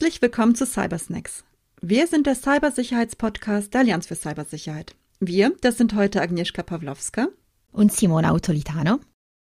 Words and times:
Herzlich 0.00 0.22
willkommen 0.22 0.54
zu 0.54 0.64
Cybersnacks. 0.64 1.42
Wir 1.80 2.06
sind 2.06 2.28
der 2.28 2.36
Cybersicherheitspodcast 2.36 3.74
der 3.74 3.80
Allianz 3.80 4.06
für 4.06 4.14
Cybersicherheit. 4.14 4.94
Wir, 5.18 5.56
das 5.60 5.76
sind 5.76 5.96
heute 5.96 6.22
Agnieszka 6.22 6.62
Pawlowska 6.62 7.26
und 7.72 7.92
Simona 7.92 8.30
Autolitano. 8.30 9.00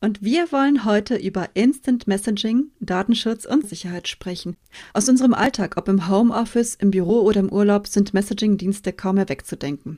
Und 0.01 0.21
wir 0.21 0.51
wollen 0.51 0.85
heute 0.85 1.15
über 1.15 1.49
Instant 1.55 2.05
Messaging, 2.05 2.65
Datenschutz 2.79 3.45
und 3.45 3.67
Sicherheit 3.67 4.07
sprechen. 4.07 4.55
Aus 4.93 5.09
unserem 5.09 5.33
Alltag, 5.33 5.77
ob 5.77 5.87
im 5.87 6.07
Homeoffice, 6.07 6.75
im 6.75 6.91
Büro 6.91 7.21
oder 7.21 7.39
im 7.39 7.51
Urlaub, 7.51 7.87
sind 7.87 8.13
Messaging-Dienste 8.13 8.93
kaum 8.93 9.15
mehr 9.15 9.29
wegzudenken. 9.29 9.97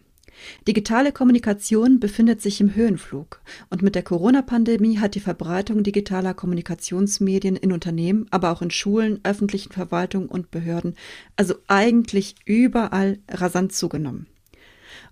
Digitale 0.68 1.12
Kommunikation 1.12 2.00
befindet 2.00 2.42
sich 2.42 2.62
im 2.62 2.76
Höhenflug 2.76 3.42
und 3.70 3.82
mit 3.82 3.96
der 3.96 4.04
Corona-Pandemie 4.04 5.00
hat 5.00 5.16
die 5.16 5.20
Verbreitung 5.20 5.84
digitaler 5.84 6.34
Kommunikationsmedien 6.34 7.56
in 7.56 7.72
Unternehmen, 7.72 8.28
aber 8.32 8.52
auch 8.52 8.62
in 8.62 8.72
Schulen, 8.72 9.20
öffentlichen 9.24 9.72
Verwaltungen 9.72 10.28
und 10.28 10.52
Behörden, 10.52 10.96
also 11.36 11.56
eigentlich 11.68 12.36
überall 12.46 13.20
rasant 13.30 13.74
zugenommen. 13.74 14.28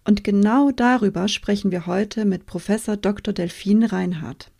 Und 0.03 0.23
genau 0.23 0.71
darüber 0.71 1.27
sprechen 1.27 1.71
wir 1.71 1.87
heute 1.87 2.25
mit 2.25 2.45
Professor 2.45 2.95
Dr. 2.95 3.33
Delphine 3.33 3.91
Reinhardt. 3.91 4.51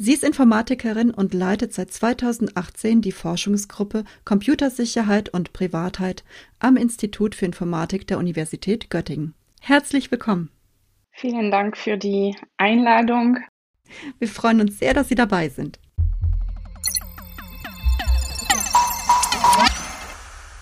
Sie 0.00 0.12
ist 0.12 0.22
Informatikerin 0.22 1.10
und 1.10 1.34
leitet 1.34 1.74
seit 1.74 1.92
2018 1.92 3.02
die 3.02 3.10
Forschungsgruppe 3.10 4.04
Computersicherheit 4.24 5.28
und 5.34 5.52
Privatheit 5.52 6.22
am 6.60 6.76
Institut 6.76 7.34
für 7.34 7.46
Informatik 7.46 8.06
der 8.06 8.18
Universität 8.18 8.90
Göttingen. 8.90 9.34
Herzlich 9.68 10.10
willkommen. 10.10 10.48
Vielen 11.12 11.50
Dank 11.50 11.76
für 11.76 11.98
die 11.98 12.34
Einladung. 12.56 13.36
Wir 14.18 14.28
freuen 14.28 14.62
uns 14.62 14.78
sehr, 14.78 14.94
dass 14.94 15.10
Sie 15.10 15.14
dabei 15.14 15.50
sind. 15.50 15.78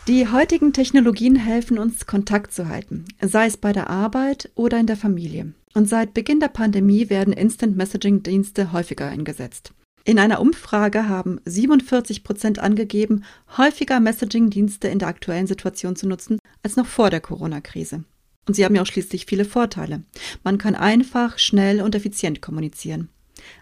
Die 0.08 0.26
heutigen 0.26 0.72
Technologien 0.72 1.36
helfen 1.36 1.78
uns, 1.78 2.06
Kontakt 2.06 2.52
zu 2.52 2.68
halten, 2.68 3.04
sei 3.20 3.46
es 3.46 3.56
bei 3.56 3.72
der 3.72 3.90
Arbeit 3.90 4.50
oder 4.56 4.80
in 4.80 4.88
der 4.88 4.96
Familie. 4.96 5.54
Und 5.72 5.88
seit 5.88 6.12
Beginn 6.12 6.40
der 6.40 6.48
Pandemie 6.48 7.08
werden 7.08 7.32
Instant 7.32 7.76
Messaging-Dienste 7.76 8.72
häufiger 8.72 9.06
eingesetzt. 9.06 9.72
In 10.02 10.18
einer 10.18 10.40
Umfrage 10.40 11.08
haben 11.08 11.40
47 11.44 12.24
Prozent 12.24 12.58
angegeben, 12.58 13.22
häufiger 13.56 14.00
Messaging-Dienste 14.00 14.88
in 14.88 14.98
der 14.98 15.06
aktuellen 15.06 15.46
Situation 15.46 15.94
zu 15.94 16.08
nutzen 16.08 16.40
als 16.64 16.74
noch 16.74 16.86
vor 16.86 17.10
der 17.10 17.20
Corona-Krise. 17.20 18.02
Und 18.46 18.54
sie 18.54 18.64
haben 18.64 18.74
ja 18.74 18.82
auch 18.82 18.86
schließlich 18.86 19.26
viele 19.26 19.44
Vorteile. 19.44 20.02
Man 20.44 20.58
kann 20.58 20.74
einfach, 20.74 21.38
schnell 21.38 21.80
und 21.80 21.94
effizient 21.94 22.40
kommunizieren. 22.40 23.08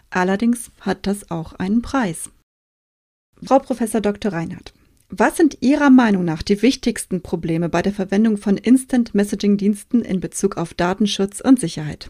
Allerdings 0.09 0.71
hat 0.79 1.07
das 1.07 1.31
auch 1.31 1.53
einen 1.53 1.81
Preis. 1.81 2.29
Frau 3.43 3.59
Professor 3.59 3.99
Dr. 3.99 4.31
Reinhardt, 4.31 4.73
was 5.09 5.37
sind 5.37 5.57
Ihrer 5.61 5.89
Meinung 5.89 6.25
nach 6.25 6.41
die 6.41 6.61
wichtigsten 6.61 7.21
Probleme 7.21 7.69
bei 7.69 7.81
der 7.81 7.93
Verwendung 7.93 8.37
von 8.37 8.57
Instant 8.57 9.13
Messaging 9.13 9.57
Diensten 9.57 10.01
in 10.01 10.19
Bezug 10.19 10.57
auf 10.57 10.73
Datenschutz 10.73 11.41
und 11.41 11.59
Sicherheit? 11.59 12.09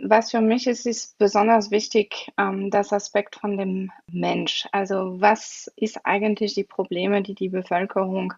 Was 0.00 0.30
für 0.30 0.40
mich 0.40 0.66
ist, 0.66 0.86
ist 0.86 1.18
besonders 1.18 1.70
wichtig, 1.70 2.32
ähm, 2.38 2.70
das 2.70 2.92
Aspekt 2.92 3.36
von 3.36 3.58
dem 3.58 3.92
Mensch. 4.10 4.66
Also 4.72 5.20
was 5.20 5.70
ist 5.76 6.04
eigentlich 6.04 6.54
die 6.54 6.64
Probleme, 6.64 7.22
die 7.22 7.34
die 7.34 7.50
Bevölkerung 7.50 8.32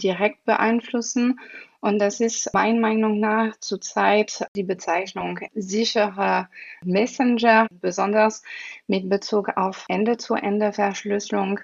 direkt 0.00 0.44
beeinflussen? 0.44 1.40
Und 1.80 1.98
das 1.98 2.20
ist 2.20 2.52
meiner 2.54 2.78
Meinung 2.78 3.18
nach 3.20 3.56
zurzeit 3.58 4.46
die 4.54 4.62
Bezeichnung 4.62 5.40
sicherer 5.54 6.48
Messenger, 6.84 7.66
besonders 7.70 8.42
mit 8.86 9.08
Bezug 9.08 9.56
auf 9.56 9.86
Ende-zu-Ende-Verschlüsselung 9.88 11.60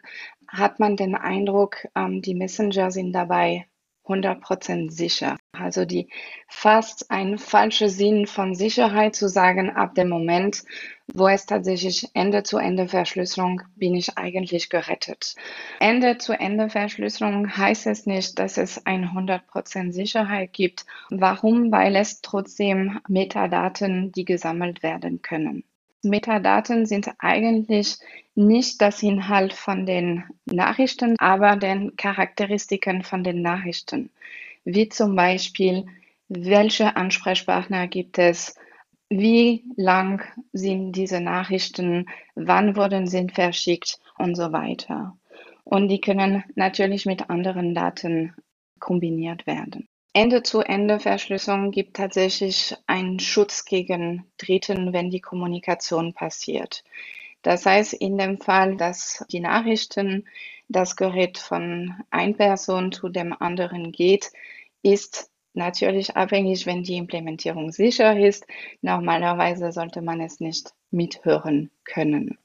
hat 0.48 0.78
man 0.78 0.96
den 0.96 1.14
Eindruck, 1.14 1.86
ähm, 1.94 2.22
die 2.22 2.34
Messenger 2.34 2.90
sind 2.90 3.12
dabei 3.12 3.66
100% 4.06 4.90
sicher. 4.90 5.36
Also 5.52 5.84
die 5.84 6.08
fast 6.48 7.10
ein 7.10 7.38
falscher 7.38 7.88
Sinn 7.88 8.26
von 8.26 8.54
Sicherheit 8.54 9.14
zu 9.14 9.28
sagen, 9.28 9.70
ab 9.70 9.94
dem 9.94 10.08
Moment, 10.08 10.64
wo 11.12 11.28
es 11.28 11.46
tatsächlich 11.46 12.08
Ende-zu-Ende-Verschlüsselung 12.14 13.62
bin 13.76 13.94
ich 13.94 14.18
eigentlich 14.18 14.68
gerettet. 14.70 15.34
Ende-zu-Ende-Verschlüsselung 15.80 17.56
heißt 17.56 17.86
es 17.86 18.06
nicht, 18.06 18.38
dass 18.38 18.58
es 18.58 18.84
100% 18.84 19.92
Sicherheit 19.92 20.52
gibt. 20.52 20.86
Warum? 21.10 21.72
Weil 21.72 21.96
es 21.96 22.20
trotzdem 22.20 23.00
Metadaten, 23.08 24.12
die 24.12 24.24
gesammelt 24.24 24.82
werden 24.82 25.22
können. 25.22 25.64
Metadaten 26.08 26.86
sind 26.86 27.10
eigentlich 27.18 27.96
nicht 28.34 28.80
das 28.80 29.02
Inhalt 29.02 29.52
von 29.52 29.86
den 29.86 30.24
Nachrichten, 30.44 31.16
aber 31.18 31.56
den 31.56 31.96
Charakteristiken 31.96 33.02
von 33.02 33.24
den 33.24 33.42
Nachrichten, 33.42 34.10
wie 34.64 34.88
zum 34.88 35.16
Beispiel, 35.16 35.86
welche 36.28 36.96
Ansprechpartner 36.96 37.88
gibt 37.88 38.18
es, 38.18 38.56
wie 39.08 39.64
lang 39.76 40.22
sind 40.52 40.92
diese 40.92 41.20
Nachrichten, 41.20 42.06
wann 42.34 42.76
wurden 42.76 43.06
sie 43.06 43.28
verschickt 43.28 44.00
und 44.18 44.34
so 44.34 44.52
weiter. 44.52 45.16
Und 45.64 45.88
die 45.88 46.00
können 46.00 46.44
natürlich 46.54 47.06
mit 47.06 47.30
anderen 47.30 47.74
Daten 47.74 48.34
kombiniert 48.78 49.46
werden. 49.46 49.88
Ende-zu-Ende-Verschlüsselung 50.16 51.72
gibt 51.72 51.98
tatsächlich 51.98 52.74
einen 52.86 53.20
Schutz 53.20 53.66
gegen 53.66 54.24
Dritten, 54.38 54.94
wenn 54.94 55.10
die 55.10 55.20
Kommunikation 55.20 56.14
passiert. 56.14 56.84
Das 57.42 57.66
heißt, 57.66 57.92
in 57.92 58.16
dem 58.16 58.40
Fall, 58.40 58.78
dass 58.78 59.26
die 59.30 59.40
Nachrichten, 59.40 60.26
das 60.68 60.96
Gerät 60.96 61.36
von 61.36 61.92
einer 62.08 62.32
Person 62.32 62.92
zu 62.92 63.10
dem 63.10 63.34
anderen 63.38 63.92
geht, 63.92 64.32
ist 64.82 65.30
natürlich 65.52 66.16
abhängig, 66.16 66.64
wenn 66.64 66.82
die 66.82 66.96
Implementierung 66.96 67.70
sicher 67.70 68.18
ist. 68.18 68.46
Normalerweise 68.80 69.70
sollte 69.70 70.00
man 70.00 70.22
es 70.22 70.40
nicht 70.40 70.72
mithören 70.90 71.70
können. 71.84 72.38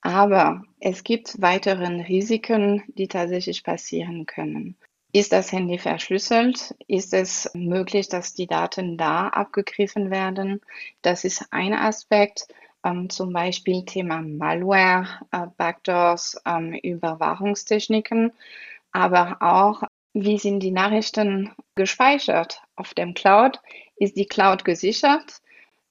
Aber 0.00 0.64
es 0.80 1.04
gibt 1.04 1.40
weitere 1.40 1.86
Risiken, 2.02 2.82
die 2.88 3.06
tatsächlich 3.06 3.62
passieren 3.62 4.26
können. 4.26 4.76
Ist 5.16 5.32
das 5.32 5.50
Handy 5.50 5.78
verschlüsselt? 5.78 6.74
Ist 6.88 7.14
es 7.14 7.50
möglich, 7.54 8.10
dass 8.10 8.34
die 8.34 8.46
Daten 8.46 8.98
da 8.98 9.28
abgegriffen 9.28 10.10
werden? 10.10 10.60
Das 11.00 11.24
ist 11.24 11.42
ein 11.52 11.72
Aspekt. 11.72 12.48
Ähm, 12.84 13.08
zum 13.08 13.32
Beispiel 13.32 13.86
Thema 13.86 14.20
Malware, 14.20 15.08
äh, 15.32 15.46
Backdoors, 15.56 16.38
ähm, 16.44 16.74
Überwachungstechniken, 16.74 18.30
aber 18.92 19.38
auch, 19.40 19.84
wie 20.12 20.36
sind 20.36 20.60
die 20.60 20.70
Nachrichten 20.70 21.50
gespeichert 21.76 22.60
auf 22.74 22.92
dem 22.92 23.14
Cloud? 23.14 23.58
Ist 23.96 24.18
die 24.18 24.26
Cloud 24.26 24.66
gesichert? 24.66 25.40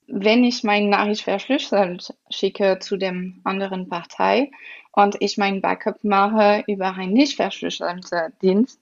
Wenn 0.06 0.44
ich 0.44 0.64
meine 0.64 0.90
Nachricht 0.90 1.24
verschlüsselt 1.24 2.14
schicke 2.30 2.78
zu 2.80 2.96
dem 2.96 3.42
anderen 3.44 3.90
Partei 3.90 4.52
und 4.92 5.16
ich 5.20 5.40
mein 5.40 5.62
Backup 5.62 6.04
mache 6.04 6.64
über 6.68 6.94
einen 6.94 7.14
nicht 7.14 7.38
verschlüsselten 7.38 8.32
Dienst, 8.44 8.80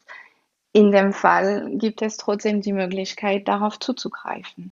in 0.74 0.92
dem 0.92 1.14
Fall 1.14 1.70
gibt 1.78 2.02
es 2.02 2.18
trotzdem 2.18 2.62
die 2.62 2.74
Möglichkeit, 2.74 3.48
darauf 3.48 3.80
zuzugreifen. 3.80 4.72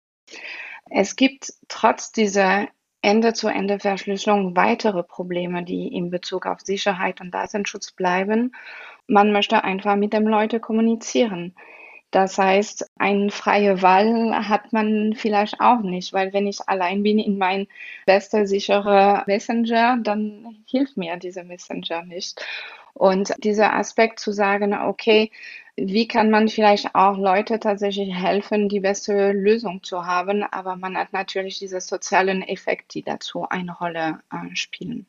Es 0.89 1.15
gibt 1.15 1.53
trotz 1.67 2.11
dieser 2.11 2.67
Ende-zu-Ende-Verschlüsselung 3.03 4.55
weitere 4.55 5.03
Probleme, 5.03 5.63
die 5.63 5.87
in 5.87 6.09
Bezug 6.09 6.45
auf 6.45 6.61
Sicherheit 6.61 7.21
und 7.21 7.31
Datenschutz 7.31 7.91
bleiben. 7.91 8.53
Man 9.07 9.31
möchte 9.31 9.63
einfach 9.63 9.95
mit 9.95 10.13
den 10.13 10.25
Leuten 10.25 10.61
kommunizieren. 10.61 11.55
Das 12.11 12.37
heißt, 12.37 12.91
eine 12.97 13.31
freie 13.31 13.81
Wahl 13.81 14.49
hat 14.49 14.73
man 14.73 15.13
vielleicht 15.15 15.61
auch 15.61 15.79
nicht, 15.79 16.11
weil 16.11 16.33
wenn 16.33 16.45
ich 16.45 16.59
allein 16.67 17.03
bin 17.03 17.19
in 17.19 17.37
mein 17.37 17.67
bester 18.05 18.45
sicherer 18.45 19.23
Messenger, 19.27 19.97
dann 20.03 20.63
hilft 20.67 20.97
mir 20.97 21.15
dieser 21.15 21.45
Messenger 21.45 22.03
nicht. 22.03 22.45
Und 22.93 23.33
dieser 23.43 23.73
Aspekt 23.73 24.19
zu 24.19 24.31
sagen, 24.31 24.73
okay, 24.73 25.31
wie 25.75 26.07
kann 26.07 26.29
man 26.29 26.49
vielleicht 26.49 26.93
auch 26.95 27.17
Leute 27.17 27.59
tatsächlich 27.59 28.13
helfen, 28.13 28.69
die 28.69 28.81
beste 28.81 29.31
Lösung 29.31 29.83
zu 29.83 30.05
haben, 30.05 30.43
aber 30.43 30.75
man 30.75 30.97
hat 30.97 31.13
natürlich 31.13 31.59
diese 31.59 31.79
sozialen 31.79 32.43
Effekte, 32.43 32.99
die 32.99 33.03
dazu 33.03 33.47
eine 33.49 33.75
Rolle 33.75 34.19
äh, 34.31 34.55
spielen. 34.55 35.07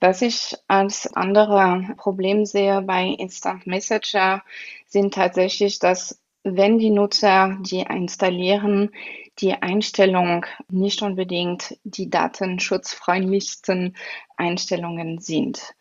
Was 0.00 0.20
ich 0.20 0.54
als 0.68 1.14
andere 1.14 1.94
Problem 1.96 2.44
sehe 2.44 2.82
bei 2.82 3.06
Instant 3.06 3.66
Messenger, 3.66 4.42
sind 4.86 5.14
tatsächlich, 5.14 5.78
dass 5.78 6.20
wenn 6.42 6.78
die 6.78 6.90
Nutzer 6.90 7.56
die 7.60 7.80
installieren, 7.80 8.90
die 9.38 9.54
Einstellung 9.54 10.44
nicht 10.68 11.00
unbedingt 11.00 11.78
die 11.84 12.10
datenschutzfreundlichsten 12.10 13.96
Einstellungen 14.36 15.20
sind. 15.20 15.74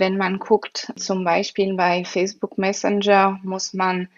Wenn 0.00 0.16
man 0.16 0.38
guckt, 0.38 0.92
zum 0.96 1.24
Beispiel 1.24 1.74
bei 1.74 2.04
Facebook 2.04 2.58
Messenger, 2.58 3.38
muss 3.44 3.74
man 3.74 4.08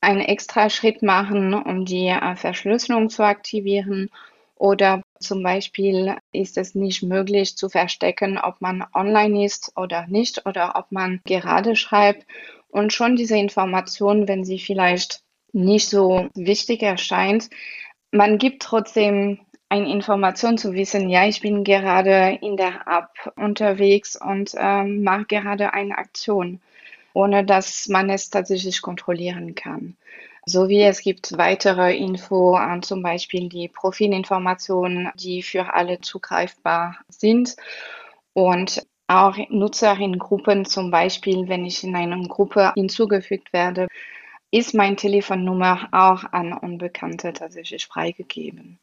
einen 0.00 0.20
extra 0.20 0.68
Schritt 0.68 1.02
machen, 1.02 1.54
um 1.54 1.84
die 1.86 2.08
äh, 2.08 2.36
Verschlüsselung 2.36 3.08
zu 3.08 3.22
aktivieren. 3.24 4.10
Oder 4.56 5.02
Zum 5.20 5.42
Beispiel 5.42 6.16
ist 6.32 6.58
es 6.58 6.74
nicht 6.74 7.02
möglich 7.02 7.56
zu 7.56 7.68
verstecken, 7.68 8.38
ob 8.38 8.60
man 8.60 8.84
online 8.94 9.44
ist 9.44 9.72
oder 9.76 10.06
nicht 10.08 10.46
oder 10.46 10.74
ob 10.76 10.90
man 10.92 11.20
gerade 11.24 11.76
schreibt. 11.76 12.26
Und 12.68 12.92
schon 12.92 13.16
diese 13.16 13.36
Information, 13.36 14.28
wenn 14.28 14.44
sie 14.44 14.58
vielleicht 14.58 15.22
nicht 15.52 15.88
so 15.88 16.28
wichtig 16.34 16.82
erscheint, 16.82 17.50
man 18.10 18.38
gibt 18.38 18.62
trotzdem 18.62 19.40
eine 19.72 19.90
Information 19.90 20.58
zu 20.58 20.74
wissen, 20.74 21.08
ja, 21.08 21.26
ich 21.26 21.40
bin 21.40 21.64
gerade 21.64 22.38
in 22.42 22.58
der 22.58 22.86
App 22.86 23.32
unterwegs 23.36 24.20
und 24.20 24.54
ähm, 24.58 25.02
mache 25.02 25.24
gerade 25.24 25.72
eine 25.72 25.96
Aktion, 25.96 26.60
ohne 27.14 27.42
dass 27.42 27.88
man 27.88 28.10
es 28.10 28.28
tatsächlich 28.28 28.82
kontrollieren 28.82 29.54
kann. 29.54 29.96
So 30.44 30.68
wie 30.68 30.82
es 30.82 31.00
gibt 31.00 31.38
weitere 31.38 31.96
Info 31.96 32.54
an 32.54 32.82
zum 32.82 33.02
Beispiel 33.02 33.48
die 33.48 33.68
Profilinformationen, 33.68 35.10
die 35.14 35.42
für 35.42 35.72
alle 35.72 36.02
zugreifbar 36.02 36.98
sind 37.08 37.56
und 38.34 38.86
auch 39.06 39.38
Nutzerinnengruppen 39.48 40.66
zum 40.66 40.90
Beispiel, 40.90 41.48
wenn 41.48 41.64
ich 41.64 41.82
in 41.82 41.96
eine 41.96 42.28
Gruppe 42.28 42.72
hinzugefügt 42.74 43.54
werde, 43.54 43.88
ist 44.50 44.74
meine 44.74 44.96
Telefonnummer 44.96 45.88
auch 45.92 46.24
an 46.30 46.52
Unbekannte 46.52 47.32
tatsächlich 47.32 47.86
freigegeben. 47.86 48.78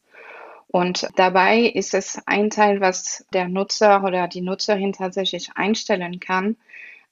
Und 0.72 1.08
dabei 1.16 1.62
ist 1.62 1.94
es 1.94 2.20
ein 2.26 2.48
Teil, 2.48 2.80
was 2.80 3.26
der 3.32 3.48
Nutzer 3.48 4.04
oder 4.04 4.28
die 4.28 4.40
Nutzerin 4.40 4.92
tatsächlich 4.92 5.50
einstellen 5.56 6.20
kann. 6.20 6.56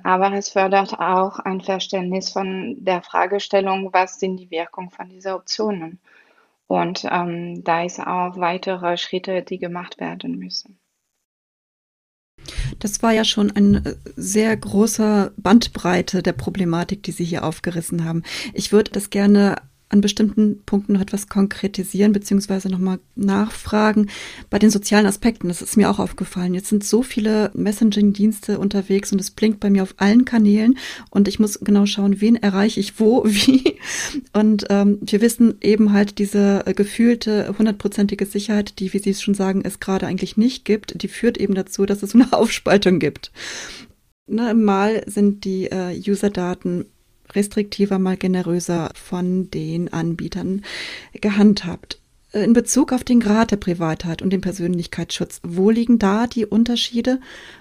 Aber 0.05 0.32
es 0.32 0.50
fördert 0.50 1.00
auch 1.00 1.40
ein 1.40 1.60
Verständnis 1.60 2.31
von 2.31 2.76
der 2.78 3.02
Fragestellung, 3.02 3.93
was 3.93 4.20
sind 4.20 4.37
die 4.37 4.50
Wirkungen 4.52 4.90
von 4.90 5.08
diesen 5.08 5.32
Optionen. 5.32 5.99
Und 6.69 7.05
ähm, 7.10 7.64
da 7.64 7.82
ist 7.82 7.99
auch 7.99 8.37
weitere 8.37 8.96
Schritte, 8.96 9.43
die 9.43 9.58
gemacht 9.58 9.99
werden 9.99 10.38
müssen. 10.38 10.78
Das 12.78 13.02
war 13.02 13.12
ja 13.12 13.25
schon 13.25 13.50
eine 13.50 13.99
sehr 14.14 14.56
große 14.56 15.32
Bandbreite 15.37 16.22
der 16.22 16.32
Problematik, 16.32 17.02
die 17.02 17.12
Sie 17.12 17.25
hier 17.25 17.44
aufgerissen 17.44 18.05
haben. 18.05 18.22
Ich 18.55 18.70
würde 18.70 18.93
das 18.93 19.10
gerne 19.10 19.56
an 19.90 20.00
bestimmten 20.00 20.62
Punkten 20.64 20.93
noch 20.93 21.00
etwas 21.00 21.29
konkretisieren 21.29 22.12
beziehungsweise 22.12 22.69
nochmal 22.69 22.99
nachfragen 23.17 24.08
bei 24.50 24.58
den 24.58 24.70
sozialen 24.70 25.06
Aspekten. 25.06 25.49
Das 25.49 25.62
ist 25.62 25.76
mir 25.76 25.90
auch 25.90 25.99
aufgefallen. 25.99 26.55
Jetzt 26.55 26.69
sind 26.69 26.85
so 26.85 27.02
viele 27.02 27.50
Messaging-Dienste 27.55 28.58
unterwegs 28.58 29.12
und 29.12 29.20
es 29.20 29.31
blinkt 29.31 29.61
bei 29.61 29.70
mir 29.70 29.82
auf 29.82 29.94
allen 29.96 30.25
Kanälen 30.25 30.76
und 31.11 31.26
ich 31.26 31.38
muss 31.38 31.61
genau 31.61 31.87
schauen, 31.87 32.20
wen 32.20 32.37
erreiche 32.37 32.81
ich 32.81 33.00
wo, 33.00 33.25
wie. 33.26 33.79
Und 34.32 34.67
ähm, 34.69 34.99
wir 35.00 35.20
wissen 35.20 35.55
eben 35.62 35.93
halt 35.93 36.19
diese 36.19 36.67
äh, 36.67 36.75
gefühlte 36.75 37.55
hundertprozentige 37.56 38.26
Sicherheit, 38.26 38.79
die, 38.79 38.93
wie 38.93 38.99
Sie 38.99 39.11
es 39.11 39.23
schon 39.23 39.34
sagen, 39.34 39.62
es 39.64 39.81
gerade 39.81 40.06
eigentlich 40.06 40.37
nicht 40.37 40.64
gibt, 40.64 41.02
die 41.02 41.08
führt 41.08 41.38
eben 41.38 41.55
dazu, 41.55 41.87
dass 41.87 42.02
es 42.02 42.14
eine 42.14 42.32
Aufspaltung 42.32 42.99
gibt. 42.99 43.32
Na, 44.26 44.52
mal 44.52 45.02
sind 45.06 45.44
die 45.44 45.70
äh, 45.70 45.99
User-Daten 46.06 46.84
restriktiver, 47.35 47.99
mal 47.99 48.17
generöser 48.17 48.91
von 48.95 49.51
den 49.51 49.93
Anbietern 49.93 50.63
gehandhabt. 51.13 52.01
In 52.33 52.53
Bezug 52.53 52.93
auf 52.93 53.05
den 53.05 53.21
Grad 53.21 53.51
der 53.51 53.57
Privatheit 53.57 54.21
und 54.21 54.31
den 54.31 54.43
Persönlichkeitsschutz, 54.43 55.41
wo 55.45 55.71
liegen 55.71 55.99
da 55.99 56.27
die 56.27 56.45
Unterschiede 56.45 57.21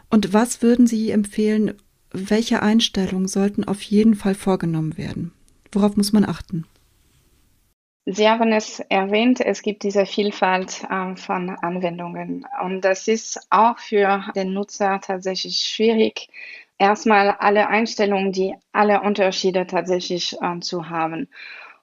und 0.10 0.34
was 0.34 0.62
würden 0.62 0.88
Sie 0.88 1.12
empfehlen, 1.12 1.74
welche 2.12 2.62
Einstellungen 2.62 3.28
sollten 3.28 3.64
auf 3.64 3.82
jeden 3.82 4.16
Fall 4.16 4.36
vorgenommen 4.36 4.98
werden? 4.98 5.32
Worauf 5.72 5.96
muss 5.96 6.12
man 6.12 6.26
achten? 6.26 6.66
Sie 8.10 8.30
haben 8.30 8.54
es 8.54 8.80
erwähnt, 8.80 9.42
es 9.42 9.62
gibt 9.62 9.84
diese 9.84 10.06
Vielfalt 10.06 10.84
äh, 10.90 11.16
von 11.18 11.50
Anwendungen 11.50 12.46
und 12.64 12.82
das 12.82 13.10
ist 13.10 13.38
auch 13.50 13.78
für 13.80 14.24
den 14.34 14.54
Nutzer 14.54 15.02
tatsächlich 15.02 15.58
schwierig, 15.58 16.30
erstmal 16.78 17.32
alle 17.32 17.68
Einstellungen, 17.68 18.32
die 18.32 18.56
alle 18.72 19.02
Unterschiede 19.02 19.68
tatsächlich 19.68 20.38
äh, 20.42 20.60
zu 20.60 20.90
haben. 20.90 21.30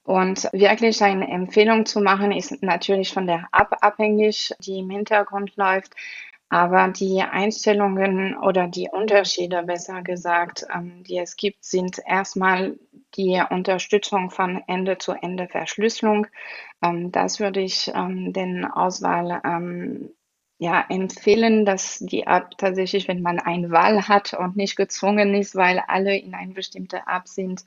Und 0.03 0.47
wirklich 0.53 1.01
eine 1.01 1.27
Empfehlung 1.27 1.85
zu 1.85 1.99
machen, 1.99 2.31
ist 2.31 2.61
natürlich 2.61 3.11
von 3.11 3.25
der 3.25 3.47
App 3.51 3.75
abhängig, 3.81 4.53
die 4.59 4.79
im 4.79 4.89
Hintergrund 4.91 5.55
läuft. 5.55 5.95
Aber 6.49 6.89
die 6.89 7.21
Einstellungen 7.23 8.37
oder 8.37 8.67
die 8.67 8.87
Unterschiede, 8.91 9.63
besser 9.63 10.03
gesagt, 10.03 10.65
ähm, 10.73 11.03
die 11.03 11.17
es 11.17 11.35
gibt, 11.35 11.65
sind 11.65 11.99
erstmal 12.05 12.77
die 13.15 13.41
Unterstützung 13.49 14.29
von 14.29 14.61
Ende-zu-Ende-Verschlüsselung. 14.67 16.27
Ähm, 16.83 17.11
das 17.11 17.39
würde 17.39 17.61
ich 17.61 17.91
ähm, 17.95 18.31
den 18.31 18.63
Auswahl 18.65 19.41
ja, 20.57 20.85
empfehlen, 20.89 21.65
dass 21.65 21.99
die 21.99 22.23
App 22.23 22.57
tatsächlich, 22.57 23.07
wenn 23.07 23.21
man 23.21 23.39
eine 23.39 23.71
Wahl 23.71 24.07
hat 24.07 24.33
und 24.33 24.55
nicht 24.55 24.75
gezwungen 24.77 25.35
ist, 25.35 25.55
weil 25.55 25.79
alle 25.87 26.17
in 26.17 26.33
eine 26.33 26.53
bestimmte 26.53 27.01
App 27.07 27.27
sind, 27.27 27.65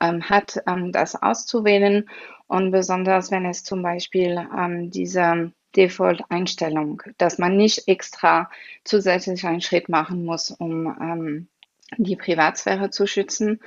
ähm, 0.00 0.28
hat, 0.28 0.62
ähm, 0.66 0.92
das 0.92 1.20
auszuwählen. 1.20 2.08
Und 2.48 2.72
besonders, 2.72 3.30
wenn 3.30 3.46
es 3.46 3.62
zum 3.64 3.82
Beispiel 3.82 4.46
ähm, 4.56 4.90
diese 4.90 5.52
Default-Einstellung, 5.76 7.02
dass 7.18 7.38
man 7.38 7.56
nicht 7.56 7.86
extra 7.86 8.50
zusätzlich 8.84 9.44
einen 9.44 9.60
Schritt 9.60 9.88
machen 9.88 10.24
muss, 10.24 10.50
um 10.50 10.86
ähm, 11.00 11.48
die 11.96 12.16
Privatsphäre 12.16 12.90
zu 12.90 13.06
schützen. 13.06 13.60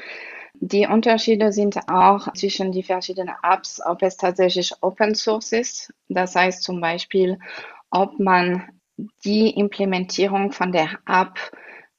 Die 0.56 0.88
Unterschiede 0.88 1.54
sind 1.54 1.78
auch 1.88 2.34
zwischen 2.34 2.72
die 2.72 2.84
verschiedenen 2.84 3.34
Apps, 3.44 3.80
ob 3.86 4.02
es 4.02 4.18
tatsächlich 4.18 4.74
Open 4.82 5.16
Source 5.16 5.54
ist. 5.54 5.94
Das 6.10 6.36
heißt 6.36 6.64
zum 6.64 6.82
Beispiel, 6.82 7.40
ob 7.92 8.20
man 8.20 8.68
die 9.24 9.50
Implementierung 9.50 10.52
von 10.52 10.72
der 10.72 11.00
App 11.08 11.40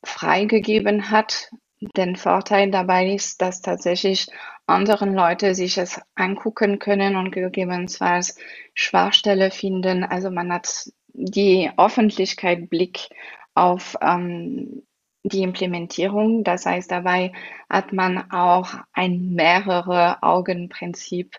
freigegeben 0.02 1.10
hat. 1.10 1.50
Den 1.96 2.16
Vorteil 2.16 2.70
dabei 2.70 3.14
ist, 3.14 3.40
dass 3.40 3.62
tatsächlich 3.62 4.28
anderen 4.66 5.14
Leute 5.14 5.54
sich 5.54 5.78
es 5.78 6.00
angucken 6.14 6.78
können 6.78 7.16
und 7.16 7.30
gegebenenfalls 7.30 8.36
Schwachstelle 8.74 9.50
finden. 9.50 10.04
Also 10.04 10.30
man 10.30 10.52
hat 10.52 10.90
die 11.12 11.70
Öffentlichkeit 11.76 12.68
Blick 12.70 13.08
auf 13.54 13.96
ähm, 14.00 14.82
die 15.22 15.42
Implementierung. 15.42 16.44
Das 16.44 16.66
heißt, 16.66 16.90
dabei 16.90 17.32
hat 17.68 17.92
man 17.92 18.30
auch 18.30 18.74
ein 18.92 19.34
mehrere 19.34 20.22
Augen-Prinzip, 20.22 21.36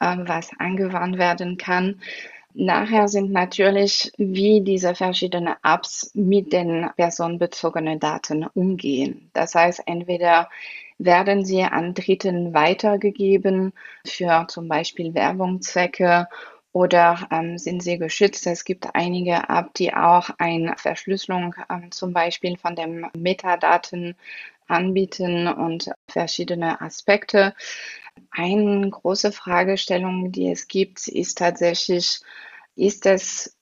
äh, 0.00 0.16
was 0.20 0.50
angewandt 0.58 1.18
werden 1.18 1.56
kann. 1.56 2.00
Nachher 2.56 3.08
sind 3.08 3.32
natürlich, 3.32 4.12
wie 4.16 4.60
diese 4.60 4.94
verschiedenen 4.94 5.56
Apps 5.64 6.12
mit 6.14 6.52
den 6.52 6.88
personenbezogenen 6.96 7.98
Daten 7.98 8.46
umgehen. 8.54 9.28
Das 9.32 9.56
heißt, 9.56 9.82
entweder 9.86 10.48
werden 10.98 11.44
sie 11.44 11.62
an 11.64 11.94
Dritten 11.94 12.54
weitergegeben 12.54 13.72
für 14.06 14.46
zum 14.48 14.68
Beispiel 14.68 15.14
Werbungszwecke 15.14 16.28
oder 16.70 17.26
ähm, 17.32 17.58
sind 17.58 17.82
sie 17.82 17.98
geschützt. 17.98 18.46
Es 18.46 18.64
gibt 18.64 18.94
einige 18.94 19.34
Apps, 19.48 19.72
die 19.76 19.92
auch 19.92 20.30
eine 20.38 20.76
Verschlüsselung 20.76 21.56
ähm, 21.68 21.90
zum 21.90 22.12
Beispiel 22.12 22.56
von 22.56 22.76
den 22.76 23.06
Metadaten 23.16 24.14
anbieten 24.68 25.48
und 25.48 25.90
verschiedene 26.08 26.80
Aspekte. 26.80 27.54
Eine 28.36 28.90
große 28.90 29.30
Fragestellung, 29.30 30.32
die 30.32 30.50
es 30.50 30.66
gibt, 30.66 31.06
ist 31.06 31.38
tatsächlich, 31.38 32.20
ist 32.74 33.06
es 33.06 33.56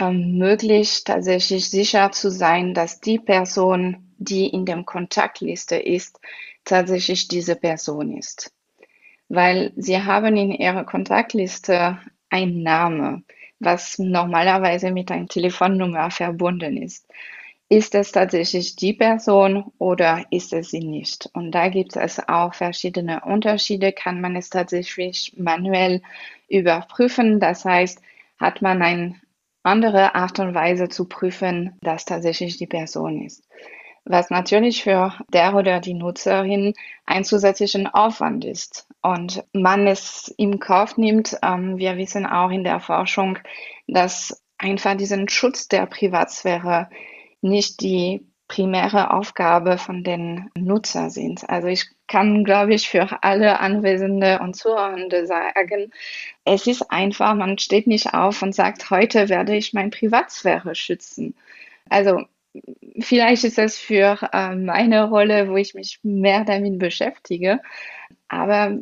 ähm, 0.00 0.38
möglich, 0.38 1.04
tatsächlich 1.04 1.68
sicher 1.68 2.10
zu 2.12 2.30
sein, 2.30 2.72
dass 2.72 3.00
die 3.00 3.18
Person, 3.18 4.14
die 4.16 4.46
in 4.46 4.64
der 4.64 4.82
Kontaktliste 4.84 5.76
ist, 5.76 6.18
tatsächlich 6.64 7.28
diese 7.28 7.56
Person 7.56 8.16
ist. 8.16 8.54
Weil 9.28 9.72
sie 9.76 10.02
haben 10.02 10.34
in 10.36 10.50
ihrer 10.50 10.84
Kontaktliste 10.84 11.98
einen 12.30 12.62
Namen, 12.62 13.26
was 13.58 13.98
normalerweise 13.98 14.92
mit 14.92 15.10
einer 15.10 15.28
Telefonnummer 15.28 16.10
verbunden 16.10 16.78
ist 16.78 17.06
ist 17.68 17.94
es 17.96 18.12
tatsächlich 18.12 18.76
die 18.76 18.92
Person 18.92 19.72
oder 19.78 20.24
ist 20.30 20.52
es 20.52 20.70
sie 20.70 20.80
nicht? 20.80 21.28
Und 21.32 21.50
da 21.50 21.68
gibt 21.68 21.96
es 21.96 22.20
auch 22.28 22.54
verschiedene 22.54 23.22
Unterschiede. 23.22 23.92
Kann 23.92 24.20
man 24.20 24.36
es 24.36 24.50
tatsächlich 24.50 25.34
manuell 25.36 26.02
überprüfen? 26.48 27.40
Das 27.40 27.64
heißt, 27.64 28.00
hat 28.38 28.62
man 28.62 28.82
eine 28.82 29.16
andere 29.64 30.14
Art 30.14 30.38
und 30.38 30.54
Weise 30.54 30.88
zu 30.88 31.06
prüfen, 31.06 31.76
dass 31.80 32.04
tatsächlich 32.04 32.56
die 32.56 32.68
Person 32.68 33.22
ist. 33.24 33.42
Was 34.04 34.30
natürlich 34.30 34.84
für 34.84 35.14
der 35.32 35.56
oder 35.56 35.80
die 35.80 35.94
Nutzerin 35.94 36.74
ein 37.04 37.24
zusätzlichen 37.24 37.88
Aufwand 37.88 38.44
ist. 38.44 38.86
Und 39.02 39.42
man 39.52 39.88
es 39.88 40.32
im 40.38 40.60
Kauf 40.60 40.96
nimmt, 40.96 41.36
ähm, 41.42 41.78
wir 41.78 41.96
wissen 41.96 42.26
auch 42.26 42.50
in 42.50 42.62
der 42.62 42.78
Forschung, 42.78 43.40
dass 43.88 44.40
einfach 44.58 44.96
diesen 44.96 45.28
Schutz 45.28 45.66
der 45.66 45.86
Privatsphäre 45.86 46.88
nicht 47.48 47.80
die 47.80 48.26
primäre 48.48 49.12
Aufgabe 49.12 49.76
von 49.76 50.04
den 50.04 50.50
Nutzer 50.56 51.10
sind. 51.10 51.48
Also 51.48 51.68
ich 51.68 51.86
kann, 52.06 52.44
glaube 52.44 52.74
ich, 52.74 52.88
für 52.88 53.22
alle 53.22 53.58
Anwesende 53.58 54.38
und 54.40 54.54
Zuhörende 54.54 55.26
sagen, 55.26 55.90
es 56.44 56.66
ist 56.66 56.90
einfach, 56.90 57.34
man 57.34 57.58
steht 57.58 57.86
nicht 57.88 58.14
auf 58.14 58.42
und 58.42 58.54
sagt, 58.54 58.90
heute 58.90 59.28
werde 59.28 59.56
ich 59.56 59.72
meine 59.72 59.90
Privatsphäre 59.90 60.74
schützen. 60.76 61.34
Also 61.88 62.22
vielleicht 63.00 63.44
ist 63.44 63.58
es 63.58 63.78
für 63.78 64.18
äh, 64.32 64.54
meine 64.54 65.08
Rolle, 65.08 65.48
wo 65.48 65.56
ich 65.56 65.74
mich 65.74 65.98
mehr 66.02 66.44
damit 66.44 66.78
beschäftige, 66.78 67.60
aber 68.28 68.78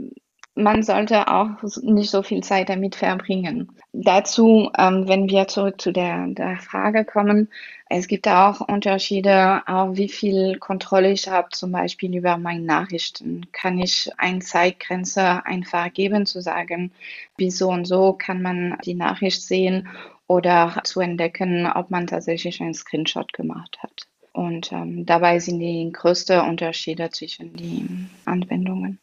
man 0.55 0.83
sollte 0.83 1.29
auch 1.29 1.51
nicht 1.83 2.11
so 2.11 2.23
viel 2.23 2.43
Zeit 2.43 2.69
damit 2.69 2.95
verbringen. 2.95 3.73
Dazu, 3.93 4.71
ähm, 4.79 5.09
wenn 5.09 5.29
wir 5.29 5.49
zurück 5.49 5.81
zu 5.81 5.93
der, 5.93 6.29
der 6.29 6.59
Frage 6.59 7.05
kommen, 7.05 7.49
es 7.89 8.07
gibt 8.09 8.29
auch 8.29 8.61
Unterschiede, 8.61 9.63
auch 9.67 9.97
wie 9.97 10.09
viel 10.09 10.59
Kontrolle 10.59 11.13
ich 11.13 11.29
habe, 11.29 11.49
zum 11.51 11.73
Beispiel 11.73 12.15
über 12.17 12.39
meine 12.39 12.65
Nachrichten. 12.65 13.47
Kann 13.53 13.79
ich 13.79 14.11
eine 14.17 14.41
Zeitgrenze 14.41 15.45
einfach 15.45 15.93
geben, 15.93 16.25
zu 16.25 16.41
sagen, 16.41 16.93
bis 17.37 17.59
so 17.59 17.71
und 17.71 17.85
so 17.85 18.13
kann 18.13 18.41
man 18.41 18.79
die 18.85 18.95
Nachricht 18.95 19.43
sehen 19.43 19.89
oder 20.27 20.81
zu 20.85 21.01
entdecken, 21.01 21.67
ob 21.67 21.91
man 21.91 22.07
tatsächlich 22.07 22.61
einen 22.61 22.75
Screenshot 22.75 23.33
gemacht 23.33 23.79
hat. 23.81 24.07
Und 24.33 24.73
ähm, 24.73 25.07
dabei 25.07 25.39
sind 25.39 25.61
die 25.61 25.91
größten 25.93 26.41
Unterschiede 26.41 27.11
zwischen 27.11 27.55
den 27.55 28.11
Anwendungen. 28.25 28.99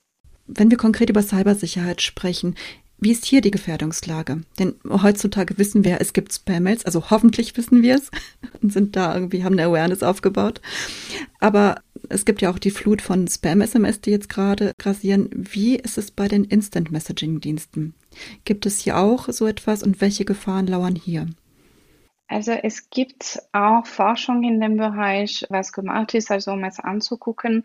Wenn 0.48 0.70
wir 0.70 0.78
konkret 0.78 1.10
über 1.10 1.22
Cybersicherheit 1.22 2.02
sprechen, 2.02 2.56
wie 3.04 3.12
ist 3.12 3.26
hier 3.26 3.42
die 3.42 3.50
Gefährdungslage? 3.50 4.42
Denn 4.60 4.76
heutzutage 4.88 5.58
wissen 5.58 5.84
wir, 5.84 6.00
es 6.00 6.14
gibt 6.14 6.32
Spam-Mails, 6.32 6.86
also 6.86 7.10
hoffentlich 7.10 7.58
wissen 7.58 7.82
wir 7.82 7.96
es 7.96 8.12
und 8.62 8.72
sind 8.72 8.96
da 8.96 9.16
irgendwie, 9.16 9.44
haben 9.44 9.58
eine 9.58 9.68
Awareness 9.68 10.04
aufgebaut. 10.04 10.62
Aber 11.40 11.82
es 12.10 12.26
gibt 12.26 12.44
ja 12.44 12.52
auch 12.52 12.60
die 12.60 12.70
Flut 12.70 13.02
von 13.02 13.28
Spam-SMS, 13.28 14.02
die 14.02 14.12
jetzt 14.12 14.30
gerade 14.30 14.74
grassieren. 14.78 15.30
Wie 15.34 15.78
ist 15.78 15.98
es 15.98 16.12
bei 16.12 16.28
den 16.28 16.44
Instant-Messaging-Diensten? 16.44 17.96
Gibt 18.46 18.68
es 18.68 18.80
hier 18.80 18.98
auch 18.98 19.30
so 19.30 19.48
etwas 19.48 19.82
und 19.82 20.00
welche 20.00 20.24
Gefahren 20.24 20.68
lauern 20.68 20.96
hier? 20.96 21.28
Also 22.32 22.54
es 22.54 22.90
gibt 22.90 23.42
auch 23.52 23.86
Forschung 23.86 24.44
in 24.46 24.62
dem 24.62 24.78
Bereich, 24.78 25.46
was 25.50 25.74
gemacht 25.74 26.14
ist, 26.14 26.32
also 26.32 26.52
um 26.52 26.64
es 26.64 26.80
anzugucken. 26.80 27.64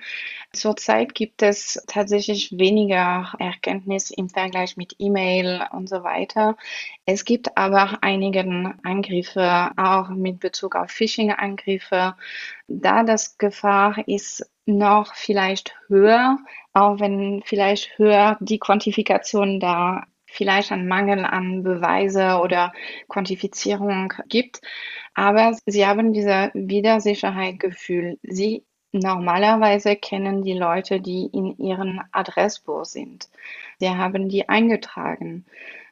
Zurzeit 0.53 1.15
gibt 1.15 1.43
es 1.43 1.81
tatsächlich 1.87 2.51
weniger 2.59 3.33
Erkenntnis 3.39 4.11
im 4.11 4.29
Vergleich 4.29 4.77
mit 4.77 4.97
E-Mail 4.99 5.65
und 5.71 5.89
so 5.89 6.03
weiter. 6.03 6.57
Es 7.05 7.25
gibt 7.25 7.57
aber 7.57 7.99
einige 8.03 8.41
Angriffe, 8.83 9.71
auch 9.77 10.09
mit 10.09 10.41
Bezug 10.41 10.75
auf 10.75 10.91
Phishing-Angriffe. 10.91 12.17
Da 12.67 13.05
das 13.05 13.39
Gefahr 13.39 13.97
ist 14.09 14.51
noch 14.65 15.15
vielleicht 15.15 15.77
höher, 15.87 16.39
auch 16.73 16.99
wenn 16.99 17.41
vielleicht 17.45 17.97
höher 17.99 18.37
die 18.41 18.59
Quantifikation 18.59 19.61
da 19.61 20.09
vielleicht 20.37 20.73
einen 20.73 20.89
Mangel 20.89 21.25
an 21.25 21.63
Beweise 21.63 22.41
oder 22.43 22.73
Quantifizierung 23.09 24.13
gibt. 24.29 24.61
Aber 25.15 25.57
sie 25.67 25.87
haben 25.87 26.13
dieser 26.13 26.51
Widersicherheitsgefühl. 26.55 28.19
Sie 28.23 28.65
normalerweise 28.93 29.97
kennen 29.97 30.43
die 30.43 30.53
Leute, 30.53 31.01
die 31.01 31.27
in 31.33 31.57
ihrem 31.59 32.01
Adressbuch 32.13 32.85
sind. 32.85 33.29
Sie 33.79 33.89
haben 33.89 34.29
die 34.29 34.49
eingetragen. 34.49 35.45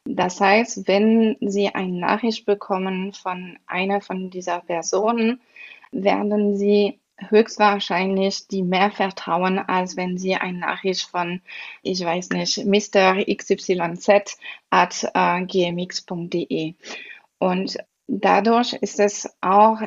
Das 0.05 0.39
heißt, 0.39 0.87
wenn 0.87 1.35
Sie 1.41 1.69
eine 1.69 1.91
Nachricht 1.91 2.45
bekommen 2.45 3.13
von 3.13 3.57
einer 3.65 4.01
von 4.01 4.29
dieser 4.29 4.59
Personen, 4.59 5.41
werden 5.91 6.55
Sie 6.57 6.99
höchstwahrscheinlich 7.17 8.47
die 8.47 8.63
mehr 8.63 8.91
vertrauen, 8.91 9.59
als 9.59 9.95
wenn 9.97 10.17
sie 10.17 10.35
eine 10.35 10.59
Nachricht 10.59 11.09
von, 11.09 11.41
ich 11.81 12.03
weiß 12.03 12.29
nicht, 12.29 12.65
Mr. 12.65 13.23
XYZ 13.25 14.37
at 14.69 15.09
äh, 15.13 15.41
gmx.de. 15.45 16.73
Und 17.39 17.77
dadurch 18.07 18.73
ist 18.73 18.99
es 18.99 19.29
auch 19.41 19.79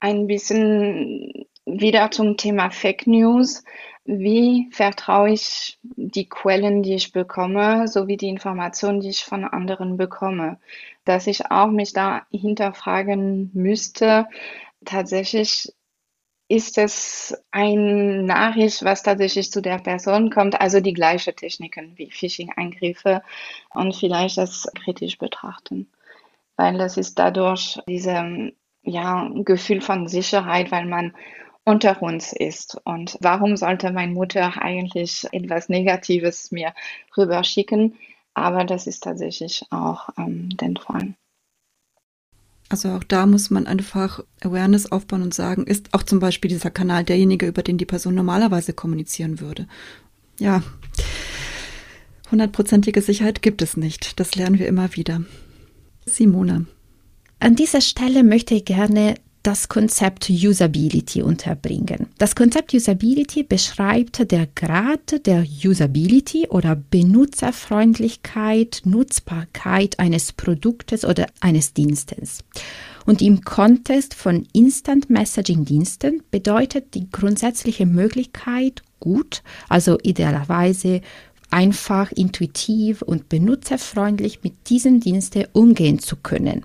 ein 0.00 0.26
bisschen 0.26 1.46
wieder 1.64 2.10
zum 2.10 2.36
Thema 2.36 2.70
Fake 2.70 3.06
News. 3.06 3.64
Wie 4.04 4.68
vertraue 4.72 5.30
ich 5.30 5.78
die 5.82 6.28
Quellen, 6.28 6.82
die 6.82 6.94
ich 6.94 7.12
bekomme, 7.12 7.86
sowie 7.86 8.16
die 8.16 8.28
Informationen, 8.28 9.00
die 9.00 9.10
ich 9.10 9.24
von 9.24 9.44
anderen 9.44 9.96
bekomme? 9.96 10.58
Dass 11.04 11.28
ich 11.28 11.50
auch 11.50 11.68
mich 11.68 11.92
da 11.92 12.26
hinterfragen 12.32 13.50
müsste, 13.54 14.26
tatsächlich 14.84 15.72
ist 16.52 16.76
es 16.76 17.34
ein 17.50 18.26
Nachricht, 18.26 18.84
was 18.84 19.02
tatsächlich 19.02 19.50
zu 19.50 19.62
der 19.62 19.78
Person 19.78 20.28
kommt, 20.28 20.60
also 20.60 20.80
die 20.80 20.92
gleichen 20.92 21.34
Techniken 21.34 21.96
wie 21.96 22.10
Phishing-Eingriffe 22.10 23.22
und 23.70 23.96
vielleicht 23.96 24.36
das 24.36 24.68
kritisch 24.84 25.16
betrachten, 25.16 25.88
weil 26.56 26.76
das 26.76 26.98
ist 26.98 27.18
dadurch 27.18 27.80
dieses 27.88 28.52
ja, 28.82 29.30
Gefühl 29.34 29.80
von 29.80 30.08
Sicherheit, 30.08 30.70
weil 30.70 30.84
man 30.84 31.14
unter 31.64 32.02
uns 32.02 32.34
ist. 32.34 32.76
Und 32.84 33.16
warum 33.22 33.56
sollte 33.56 33.90
meine 33.90 34.12
Mutter 34.12 34.60
eigentlich 34.60 35.26
etwas 35.32 35.70
Negatives 35.70 36.52
mir 36.52 36.74
rüberschicken? 37.16 37.96
Aber 38.34 38.64
das 38.64 38.86
ist 38.86 39.04
tatsächlich 39.04 39.64
auch 39.70 40.10
ähm, 40.18 40.50
den 40.58 40.76
Fall. 40.76 41.14
Also 42.72 42.88
auch 42.88 43.04
da 43.04 43.26
muss 43.26 43.50
man 43.50 43.66
einfach 43.66 44.24
Awareness 44.40 44.90
aufbauen 44.90 45.20
und 45.20 45.34
sagen, 45.34 45.66
ist 45.66 45.92
auch 45.92 46.02
zum 46.02 46.20
Beispiel 46.20 46.48
dieser 46.48 46.70
Kanal 46.70 47.04
derjenige, 47.04 47.46
über 47.46 47.62
den 47.62 47.76
die 47.76 47.84
Person 47.84 48.14
normalerweise 48.14 48.72
kommunizieren 48.72 49.40
würde. 49.40 49.68
Ja, 50.38 50.62
hundertprozentige 52.30 53.02
Sicherheit 53.02 53.42
gibt 53.42 53.60
es 53.60 53.76
nicht. 53.76 54.18
Das 54.18 54.36
lernen 54.36 54.58
wir 54.58 54.68
immer 54.68 54.96
wieder. 54.96 55.20
Simone. 56.06 56.64
An 57.40 57.56
dieser 57.56 57.82
Stelle 57.82 58.24
möchte 58.24 58.54
ich 58.54 58.64
gerne 58.64 59.16
das 59.42 59.68
Konzept 59.68 60.30
Usability 60.30 61.22
unterbringen. 61.22 62.06
Das 62.18 62.36
Konzept 62.36 62.74
Usability 62.74 63.42
beschreibt 63.42 64.30
der 64.30 64.46
Grad 64.54 65.26
der 65.26 65.44
Usability 65.64 66.46
oder 66.48 66.76
Benutzerfreundlichkeit, 66.76 68.82
Nutzbarkeit 68.84 69.98
eines 69.98 70.32
Produktes 70.32 71.04
oder 71.04 71.26
eines 71.40 71.74
Dienstes. 71.74 72.44
Und 73.04 73.20
im 73.20 73.42
Kontext 73.42 74.14
von 74.14 74.46
Instant 74.52 75.10
Messaging 75.10 75.64
Diensten 75.64 76.22
bedeutet 76.30 76.94
die 76.94 77.10
grundsätzliche 77.10 77.84
Möglichkeit 77.84 78.82
gut, 79.00 79.42
also 79.68 79.98
idealerweise 80.02 81.00
einfach, 81.50 82.12
intuitiv 82.12 83.02
und 83.02 83.28
benutzerfreundlich 83.28 84.38
mit 84.42 84.54
diesen 84.68 85.00
Diensten 85.00 85.46
umgehen 85.52 85.98
zu 85.98 86.16
können. 86.16 86.64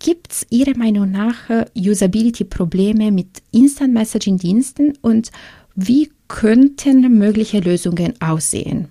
Gibt 0.00 0.32
es 0.32 0.46
Ihrer 0.48 0.76
Meinung 0.76 1.10
nach 1.10 1.50
äh, 1.50 1.66
Usability-Probleme 1.76 3.12
mit 3.12 3.42
Instant 3.52 3.92
Messaging-Diensten 3.92 4.96
und 5.02 5.30
wie 5.74 6.10
könnten 6.26 7.18
mögliche 7.18 7.60
Lösungen 7.60 8.14
aussehen? 8.20 8.88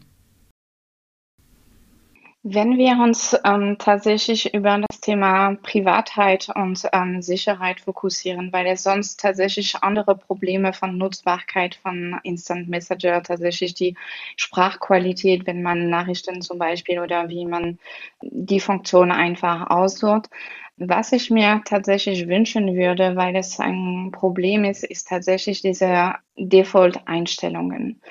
Wenn 2.52 2.80
wir 2.80 2.94
uns 2.94 3.38
ähm, 3.46 3.76
tatsächlich 3.78 4.56
über 4.56 4.80
das 4.80 5.02
Thema 5.02 5.54
Privatheit 5.62 6.50
und 6.56 6.82
ähm, 6.94 7.22
Sicherheit 7.22 7.80
fokussieren, 7.80 8.52
weil 8.52 8.66
es 8.66 8.82
sonst 8.82 9.20
tatsächlich 9.20 9.76
andere 9.84 10.16
Probleme 10.16 10.74
von 10.74 10.98
Nutzbarkeit 10.98 11.76
von 11.76 12.20
Instant 12.24 12.68
Messenger, 12.68 13.22
tatsächlich 13.22 13.76
die 13.76 13.96
Sprachqualität, 14.36 15.46
wenn 15.46 15.62
man 15.62 15.92
Nachrichten 15.92 16.42
zum 16.42 16.58
Beispiel 16.58 17.00
oder 17.00 17.30
wie 17.30 17.46
man 17.46 17.78
die 18.24 18.60
Funktion 18.60 19.12
einfach 19.12 19.70
aussucht. 19.70 20.32
Was 20.78 21.12
ich 21.12 21.30
mir 21.30 21.62
tatsächlich 21.66 22.28
wünschen 22.28 22.76
würde, 22.76 23.16
weil 23.16 23.36
es 23.36 23.60
ein 23.60 24.10
Problem 24.12 24.64
ist, 24.64 24.84
ist 24.84 25.08
tatsächlich 25.08 25.62
diese 25.62 26.16
Default-Einstellungen. 26.36 28.02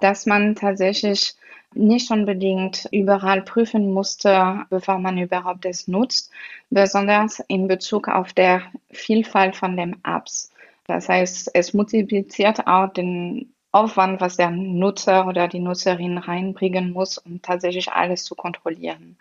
Dass 0.00 0.24
man 0.24 0.54
tatsächlich 0.54 1.34
nicht 1.74 2.10
unbedingt 2.10 2.88
überall 2.90 3.42
prüfen 3.42 3.92
musste, 3.92 4.64
bevor 4.70 4.98
man 4.98 5.18
überhaupt 5.18 5.64
es 5.64 5.88
nutzt, 5.88 6.30
besonders 6.70 7.40
in 7.48 7.68
Bezug 7.68 8.08
auf 8.08 8.32
der 8.32 8.62
Vielfalt 8.90 9.56
von 9.56 9.76
den 9.76 9.96
Apps. 10.04 10.50
Das 10.86 11.08
heißt, 11.08 11.50
es 11.54 11.74
multipliziert 11.74 12.66
auch 12.66 12.88
den 12.92 13.52
Aufwand, 13.72 14.20
was 14.20 14.36
der 14.36 14.50
Nutzer 14.50 15.26
oder 15.26 15.48
die 15.48 15.60
Nutzerin 15.60 16.18
reinbringen 16.18 16.92
muss, 16.92 17.18
um 17.18 17.40
tatsächlich 17.40 17.90
alles 17.90 18.24
zu 18.24 18.34
kontrollieren. 18.34 19.16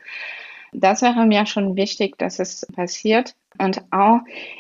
Das 0.74 1.02
wäre 1.02 1.26
mir 1.26 1.46
schon 1.46 1.76
wichtig, 1.76 2.18
dass 2.18 2.40
es 2.40 2.66
passiert. 2.76 3.36
Und 3.58 3.82
auch, 3.92 4.20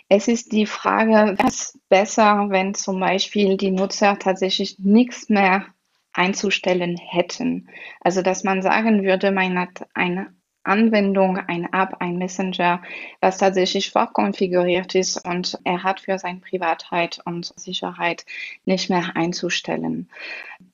es 0.09 0.27
ist 0.27 0.51
die 0.51 0.65
Frage, 0.65 1.35
was 1.41 1.77
besser, 1.89 2.47
wenn 2.49 2.73
zum 2.73 2.99
Beispiel 2.99 3.57
die 3.57 3.71
Nutzer 3.71 4.19
tatsächlich 4.19 4.77
nichts 4.79 5.29
mehr 5.29 5.65
einzustellen 6.13 6.97
hätten. 6.97 7.69
Also, 8.01 8.21
dass 8.21 8.43
man 8.43 8.61
sagen 8.61 9.03
würde, 9.03 9.31
man 9.31 9.59
hat 9.59 9.87
eine 9.93 10.33
Anwendung, 10.63 11.37
ein 11.37 11.65
App, 11.73 11.97
ein 11.99 12.17
Messenger, 12.17 12.81
was 13.19 13.39
tatsächlich 13.39 13.89
vorkonfiguriert 13.89 14.93
ist 14.93 15.25
und 15.25 15.57
er 15.63 15.83
hat 15.83 16.01
für 16.01 16.19
seine 16.19 16.39
Privatheit 16.39 17.19
und 17.25 17.51
Sicherheit 17.59 18.25
nicht 18.65 18.89
mehr 18.89 19.15
einzustellen. 19.15 20.09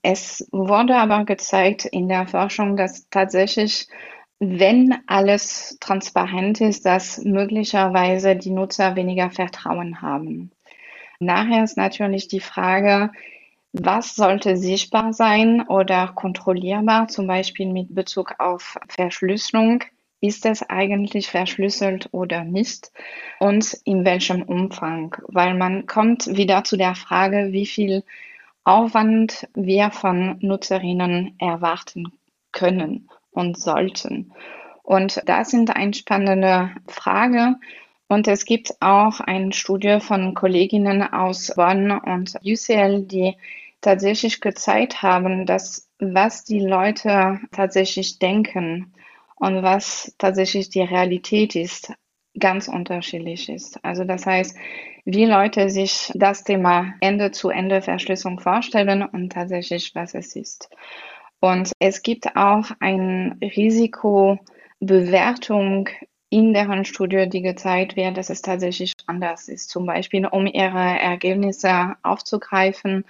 Es 0.02 0.48
wurde 0.52 0.98
aber 0.98 1.24
gezeigt 1.24 1.86
in 1.86 2.10
der 2.10 2.28
Forschung, 2.28 2.76
dass 2.76 3.10
tatsächlich 3.10 3.88
wenn 4.40 4.96
alles 5.08 5.78
transparent 5.80 6.62
ist, 6.62 6.86
dass 6.86 7.18
möglicherweise 7.24 8.36
die 8.36 8.52
Nutzer 8.52 8.96
weniger 8.96 9.32
Vertrauen 9.32 10.02
haben. 10.02 10.52
Nachher 11.20 11.64
ist 11.64 11.78
natürlich 11.78 12.28
die 12.28 12.40
Frage, 12.40 13.12
was 13.74 14.16
sollte 14.16 14.58
sichtbar 14.58 15.14
sein 15.14 15.68
oder 15.68 16.08
kontrollierbar, 16.08 17.08
zum 17.08 17.28
Beispiel 17.28 17.72
mit 17.72 17.94
Bezug 17.94 18.36
auf 18.40 18.78
Verschlüsselung? 18.88 19.84
Ist 20.20 20.46
es 20.48 20.68
eigentlich 20.68 21.30
verschlüsselt 21.30 22.10
oder 22.12 22.44
nicht? 22.44 22.92
Und 23.40 23.78
in 23.84 24.04
welchem 24.04 24.42
Umfang? 24.42 25.16
Weil 25.28 25.54
man 25.54 25.86
kommt 25.86 26.26
wieder 26.26 26.64
zu 26.64 26.76
der 26.76 26.96
Frage, 26.96 27.50
wie 27.52 27.68
viel 27.68 28.04
Aufwand 28.64 29.48
wir 29.54 29.92
von 29.92 30.38
Nutzerinnen 30.42 31.36
erwarten 31.40 32.12
können 32.52 33.10
und 33.32 33.58
sollten. 33.58 34.34
Und 34.82 35.22
das 35.26 35.52
sind 35.52 35.76
eine 35.76 35.94
spannende 35.94 36.72
Frage. 36.88 37.56
Und 38.08 38.28
es 38.28 38.46
gibt 38.46 38.82
auch 38.82 39.20
eine 39.20 39.54
Studie 39.54 40.00
von 40.00 40.34
Kolleginnen 40.34 41.04
aus 41.04 41.54
Bonn 41.56 41.92
und 41.92 42.36
UCL, 42.44 43.04
die 43.04 43.36
tatsächlich 43.82 44.42
gezeigt 44.42 45.02
haben, 45.02 45.46
dass 45.46 45.90
was 46.00 46.44
die 46.44 46.60
Leute 46.60 47.40
tatsächlich 47.52 48.20
denken 48.20 48.94
und 49.36 49.62
was 49.62 50.16
tatsächlich 50.18 50.70
die 50.70 50.82
Realität 50.82 51.56
ist, 51.56 51.94
ganz 52.40 52.68
unterschiedlich 52.68 53.50
ist. 53.50 53.84
Also 53.84 54.04
das 54.04 54.26
heißt, 54.26 54.58
wie 55.06 55.26
Leute 55.26 55.70
sich 55.70 56.12
das 56.16 56.44
Thema 56.44 56.94
Ende-zu-Ende-Verschlüsselung 57.02 58.40
vorstellen 58.40 59.04
und 59.04 59.32
tatsächlich, 59.32 59.94
was 59.96 60.14
es 60.14 60.36
ist. 60.36 60.70
Und 61.40 61.72
es 61.80 62.02
gibt 62.02 62.36
auch 62.36 62.72
eine 62.80 63.38
Risikobewertung 63.42 65.90
in 66.30 66.54
deren 66.54 66.86
Studie, 66.86 67.28
die 67.30 67.42
gezeigt 67.42 67.96
wird, 67.96 68.18
dass 68.18 68.30
es 68.30 68.42
tatsächlich 68.42 68.94
anders 69.06 69.48
ist. 69.48 69.70
Zum 69.70 69.86
Beispiel, 69.86 70.26
um 70.26 70.46
ihre 70.46 71.00
Ergebnisse 71.00 71.96
aufzugreifen, 72.04 73.06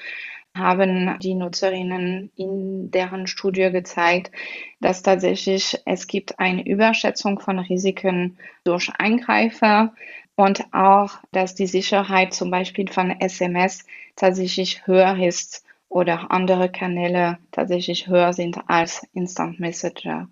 haben 0.56 1.18
die 1.20 1.36
Nutzerinnen 1.36 2.32
in 2.36 2.92
deren 2.92 3.28
Studie 3.28 3.70
gezeigt, 3.72 4.32
dass 4.80 5.04
tatsächlich 5.04 5.80
es 5.86 6.08
gibt 6.08 6.40
eine 6.40 6.66
Überschätzung 6.66 7.40
von 7.40 7.60
Risiken 7.60 8.38
durch 8.64 8.90
Eingreifer 8.98 9.94
und 10.36 10.66
auch, 10.74 11.12
dass 11.32 11.56
die 11.56 11.68
Sicherheit 11.68 12.34
zum 12.34 12.52
Beispiel 12.52 12.88
von 12.88 13.12
SMS 13.20 13.86
tatsächlich 14.16 14.86
höher 14.86 15.18
ist 15.18 15.64
oder 15.90 16.32
andere 16.32 16.70
Kanäle 16.70 17.38
tatsächlich 17.52 18.08
höher 18.08 18.34
sind 18.34 18.60
als 18.68 19.08
Instant 19.14 19.60
Messenger. 19.60 20.28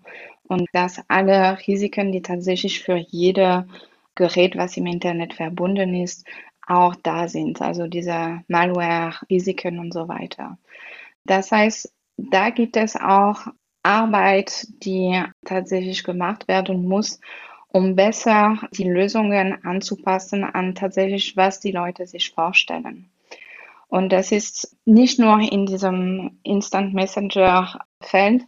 Und 0.48 0.68
dass 0.72 1.02
alle 1.08 1.58
Risiken, 1.66 2.12
die 2.12 2.22
tatsächlich 2.22 2.82
für 2.82 2.96
jede 2.96 3.66
Gerät, 4.14 4.56
was 4.56 4.76
im 4.76 4.86
Internet 4.86 5.34
verbunden 5.34 5.94
ist, 5.94 6.26
auch 6.66 6.94
da 6.96 7.28
sind, 7.28 7.60
also 7.60 7.86
diese 7.86 8.42
Malware-Risiken 8.48 9.78
und 9.78 9.92
so 9.92 10.08
weiter. 10.08 10.58
Das 11.24 11.52
heißt, 11.52 11.92
da 12.16 12.50
gibt 12.50 12.76
es 12.76 12.96
auch 12.96 13.46
Arbeit, 13.82 14.66
die 14.82 15.22
tatsächlich 15.44 16.02
gemacht 16.02 16.48
werden 16.48 16.88
muss, 16.88 17.20
um 17.68 17.94
besser 17.94 18.58
die 18.72 18.88
Lösungen 18.88 19.64
anzupassen 19.64 20.44
an 20.44 20.74
tatsächlich, 20.74 21.36
was 21.36 21.60
die 21.60 21.72
Leute 21.72 22.06
sich 22.06 22.30
vorstellen. 22.30 23.10
Und 23.88 24.10
das 24.10 24.32
ist 24.32 24.76
nicht 24.84 25.18
nur 25.18 25.40
in 25.40 25.66
diesem 25.66 26.38
Instant 26.42 26.94
Messenger 26.94 27.78
Feld, 28.00 28.42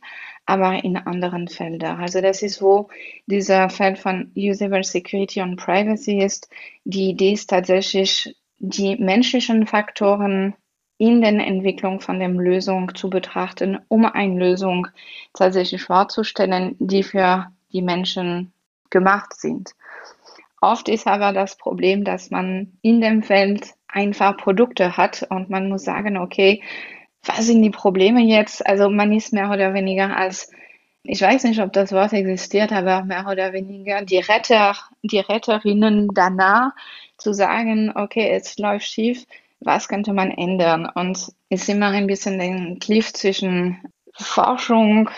aber 0.48 0.82
in 0.82 0.96
anderen 0.96 1.46
Feldern. 1.46 2.00
Also 2.00 2.22
das 2.22 2.40
ist, 2.40 2.62
wo 2.62 2.88
dieser 3.26 3.68
Feld 3.68 3.98
von 3.98 4.32
Usable 4.34 4.82
Security 4.82 5.42
und 5.42 5.56
Privacy 5.56 6.24
ist. 6.24 6.48
Die 6.84 7.10
Idee 7.10 7.32
ist 7.32 7.50
tatsächlich, 7.50 8.34
die 8.58 8.96
menschlichen 8.96 9.66
Faktoren 9.66 10.54
in 10.96 11.20
der 11.20 11.34
Entwicklung 11.46 12.00
von 12.00 12.18
der 12.18 12.30
Lösung 12.30 12.94
zu 12.94 13.10
betrachten, 13.10 13.78
um 13.88 14.06
eine 14.06 14.38
Lösung 14.38 14.88
tatsächlich 15.34 15.82
vorzustellen, 15.82 16.76
die 16.78 17.02
für 17.02 17.52
die 17.70 17.82
Menschen 17.82 18.52
gemacht 18.88 19.34
sind. 19.34 19.74
Oft 20.62 20.88
ist 20.88 21.06
aber 21.06 21.34
das 21.34 21.58
Problem, 21.58 22.04
dass 22.04 22.30
man 22.30 22.72
in 22.80 23.02
dem 23.02 23.22
Feld 23.22 23.74
einfach 23.86 24.38
Produkte 24.38 24.96
hat 24.96 25.26
und 25.28 25.50
man 25.50 25.68
muss 25.68 25.84
sagen, 25.84 26.16
okay, 26.16 26.62
was 27.28 27.46
sind 27.46 27.62
die 27.62 27.70
Probleme 27.70 28.22
jetzt? 28.22 28.66
Also 28.66 28.88
man 28.88 29.12
ist 29.12 29.32
mehr 29.32 29.50
oder 29.50 29.74
weniger 29.74 30.16
als, 30.16 30.50
ich 31.02 31.20
weiß 31.20 31.44
nicht, 31.44 31.60
ob 31.60 31.72
das 31.72 31.92
Wort 31.92 32.12
existiert, 32.12 32.72
aber 32.72 33.04
mehr 33.04 33.26
oder 33.30 33.52
weniger 33.52 34.02
die 34.02 34.18
Retter, 34.18 34.76
die 35.02 35.20
Retterinnen 35.20 36.08
danach 36.14 36.72
zu 37.18 37.32
sagen, 37.32 37.92
okay, 37.94 38.30
es 38.30 38.58
läuft 38.58 38.86
schief, 38.86 39.26
was 39.60 39.88
könnte 39.88 40.12
man 40.12 40.30
ändern? 40.30 40.88
Und 40.94 41.32
ist 41.48 41.68
immer 41.68 41.88
ein 41.88 42.06
bisschen 42.06 42.38
den 42.38 42.78
Cliff 42.78 43.12
zwischen 43.12 43.78
Forschung, 44.14 45.10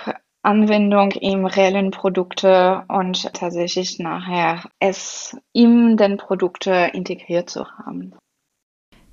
Anwendung 0.43 1.13
im 1.13 1.45
reellen 1.45 1.91
Produkte 1.91 2.85
und 2.89 3.33
tatsächlich 3.35 3.99
nachher 3.99 4.65
es 4.79 5.37
in 5.53 5.97
den 5.97 6.17
Produkte 6.17 6.91
integriert 6.95 7.51
zu 7.51 7.67
haben. 7.67 8.15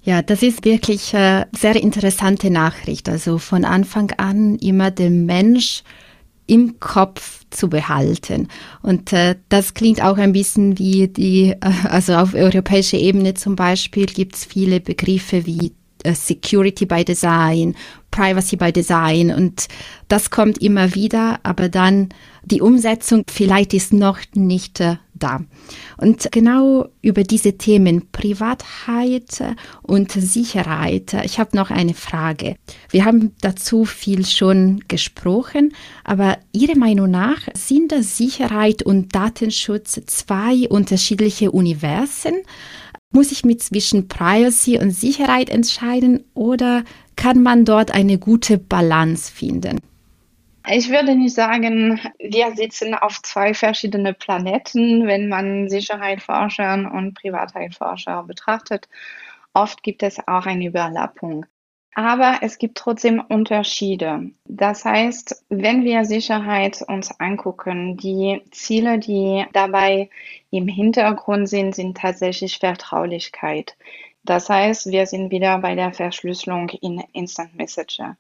Ja, 0.08 0.22
das 0.22 0.41
ist 0.41 0.63
wirklich 0.63 1.13
äh, 1.13 1.48
sehr 1.52 1.76
interessante 1.76 2.50
Nachricht. 2.50 3.10
Also 3.10 3.39
von 3.39 3.65
Anfang 3.65 4.12
an 4.12 4.56
immer 4.56 4.89
den 4.89 5.26
Mensch 5.26 5.84
im 6.46 6.80
Kopf 6.80 7.43
zu 7.50 7.67
behalten. 7.67 8.48
Und 8.82 9.12
äh, 9.12 9.36
das 9.50 9.74
klingt 9.74 10.02
auch 10.02 10.17
ein 10.17 10.32
bisschen 10.32 10.80
wie 10.80 11.10
die, 11.10 11.50
äh, 11.50 11.72
also 11.89 12.13
auf 12.13 12.34
europäischer 12.36 12.98
Ebene 12.98 13.34
zum 13.34 13.58
Beispiel 13.58 14.06
gibt 14.06 14.38
es 14.38 14.46
viele 14.46 14.80
Begriffe 14.80 15.46
wie 15.46 15.74
äh, 16.04 16.13
Security 16.13 16.86
by 16.86 17.04
Design, 17.04 17.76
Privacy 18.10 18.56
by 18.56 18.72
Design 18.72 19.30
und 19.30 19.67
das 20.08 20.30
kommt 20.30 20.60
immer 20.60 20.96
wieder, 20.96 21.41
aber 21.43 21.67
dann 21.67 22.10
die 22.46 22.62
Umsetzung 22.62 23.24
vielleicht 23.30 23.74
ist 23.74 23.91
noch 23.91 24.20
nicht 24.36 24.80
äh, 24.80 24.96
da. 25.19 25.41
Und 25.97 26.32
genau 26.32 26.88
über 27.01 27.23
diese 27.23 27.58
Themen 27.58 28.12
Privatheit 28.12 29.43
und 29.82 30.12
Sicherheit, 30.12 31.15
ich 31.23 31.39
habe 31.39 31.56
noch 31.56 31.71
eine 31.71 31.93
Frage. 31.93 32.56
Wir 32.89 33.06
haben 33.06 33.34
dazu 33.41 33.86
viel 33.86 34.25
schon 34.25 34.84
gesprochen, 34.88 35.73
aber 36.03 36.38
Ihrer 36.51 36.77
Meinung 36.77 37.12
nach 37.12 37.41
sind 37.53 37.93
Sicherheit 38.03 38.84
und 38.84 39.15
Datenschutz 39.15 39.99
zwei 40.06 40.67
unterschiedliche 40.69 41.51
Universen? 41.51 42.34
Muss 43.13 43.32
ich 43.32 43.45
mich 43.45 43.60
zwischen 43.60 44.08
Privacy 44.08 44.80
und 44.80 44.91
Sicherheit 44.91 45.49
entscheiden 45.49 46.25
oder 46.34 46.84
kann 47.15 47.41
man 47.41 47.65
dort 47.65 47.91
eine 47.91 48.17
gute 48.17 48.58
Balance 48.58 49.32
finden? 49.32 49.80
Ich 50.69 50.89
würde 50.89 51.15
nicht 51.15 51.34
sagen, 51.34 51.99
wir 52.19 52.53
sitzen 52.56 52.93
auf 52.93 53.21
zwei 53.21 53.53
verschiedene 53.53 54.13
Planeten, 54.13 55.08
wenn 55.08 55.30
man 55.30 55.69
Sicherheitsforscher 55.69 56.91
und 56.93 57.13
Privatheitsforscher 57.13 58.23
betrachtet. 58.23 58.89
Oft 59.53 59.82
gibt 59.82 60.03
es 60.03 60.19
auch 60.27 60.45
eine 60.45 60.65
Überlappung. 60.65 61.45
Aber 61.95 62.39
es 62.41 62.58
gibt 62.58 62.77
trotzdem 62.77 63.21
Unterschiede. 63.21 64.30
Das 64.45 64.84
heißt, 64.84 65.45
wenn 65.49 65.84
wir 65.84 66.06
Sicherheit 66.06 66.84
uns 66.88 67.17
angucken, 67.19 67.95
die 67.97 68.41
Ziele, 68.51 68.99
die 68.99 69.45
dabei 69.53 70.10
im 70.51 70.67
Hintergrund 70.67 71.47
sind, 71.47 71.75
sind 71.75 71.97
tatsächlich 71.97 72.60
Vertraulichkeit. 72.60 73.77
Das 74.23 74.49
heißt, 74.49 74.91
wir 74.91 75.06
sind 75.06 75.32
wieder 75.32 75.58
bei 75.60 75.73
der 75.73 75.93
Verschlüsselung 75.93 76.69
in 76.69 77.01
Instant 77.13 77.56
Messenger. 77.56 78.17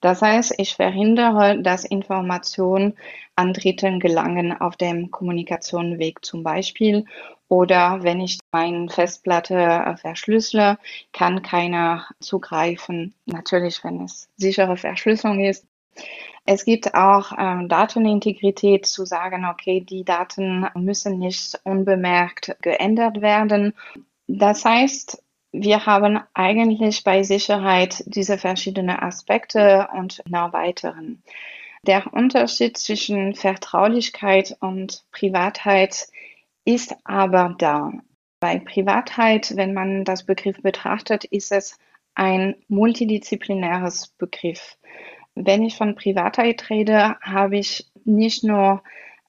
Das 0.00 0.22
heißt, 0.22 0.54
ich 0.58 0.76
verhindere, 0.76 1.60
dass 1.60 1.84
Informationen 1.84 2.96
an 3.34 3.52
Dritten 3.52 3.98
gelangen 3.98 4.52
auf 4.58 4.76
dem 4.76 5.10
Kommunikationsweg 5.10 6.24
zum 6.24 6.42
Beispiel. 6.42 7.04
Oder 7.48 8.02
wenn 8.02 8.20
ich 8.20 8.38
meine 8.52 8.88
Festplatte 8.90 9.54
äh, 9.54 9.96
verschlüssele, 9.96 10.78
kann 11.12 11.42
keiner 11.42 12.06
zugreifen. 12.20 13.14
Natürlich, 13.26 13.82
wenn 13.82 14.04
es 14.04 14.28
sichere 14.36 14.76
Verschlüsselung 14.76 15.40
ist. 15.40 15.66
Es 16.44 16.64
gibt 16.64 16.94
auch 16.94 17.32
ähm, 17.36 17.68
Datenintegrität 17.68 18.86
zu 18.86 19.04
sagen, 19.04 19.44
okay, 19.44 19.80
die 19.80 20.04
Daten 20.04 20.66
müssen 20.74 21.18
nicht 21.18 21.60
unbemerkt 21.64 22.56
geändert 22.62 23.20
werden. 23.20 23.74
Das 24.28 24.64
heißt, 24.64 25.22
wir 25.52 25.86
haben 25.86 26.20
eigentlich 26.34 27.04
bei 27.04 27.22
Sicherheit 27.22 28.02
diese 28.06 28.38
verschiedenen 28.38 28.98
Aspekte 28.98 29.88
und 29.94 30.22
noch 30.28 30.52
weiteren. 30.52 31.22
Der 31.86 32.12
Unterschied 32.12 32.76
zwischen 32.76 33.34
Vertraulichkeit 33.34 34.56
und 34.60 35.04
Privatheit 35.10 36.08
ist 36.64 36.94
aber 37.04 37.54
da. 37.58 37.92
Bei 38.40 38.58
Privatheit, 38.58 39.56
wenn 39.56 39.74
man 39.74 40.04
das 40.04 40.24
Begriff 40.24 40.60
betrachtet, 40.60 41.24
ist 41.24 41.50
es 41.50 41.78
ein 42.14 42.56
multidisziplinäres 42.68 44.08
Begriff. 44.18 44.76
Wenn 45.34 45.62
ich 45.62 45.76
von 45.76 45.94
Privatheit 45.94 46.68
rede, 46.68 47.16
habe 47.20 47.58
ich 47.58 47.86
nicht 48.04 48.44
nur 48.44 48.82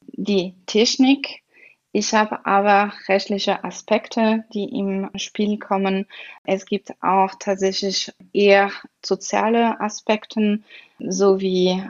die 0.07 0.55
Technik, 0.65 1.43
ich 1.91 2.13
habe 2.13 2.45
aber 2.45 2.93
rechtliche 3.07 3.63
Aspekte, 3.63 4.45
die 4.53 4.65
im 4.65 5.09
Spiel 5.15 5.57
kommen. 5.57 6.05
Es 6.43 6.65
gibt 6.65 6.93
auch 7.01 7.33
tatsächlich 7.39 8.13
eher 8.31 8.71
soziale 9.03 9.79
Aspekte, 9.79 10.59
sowie, 10.99 11.81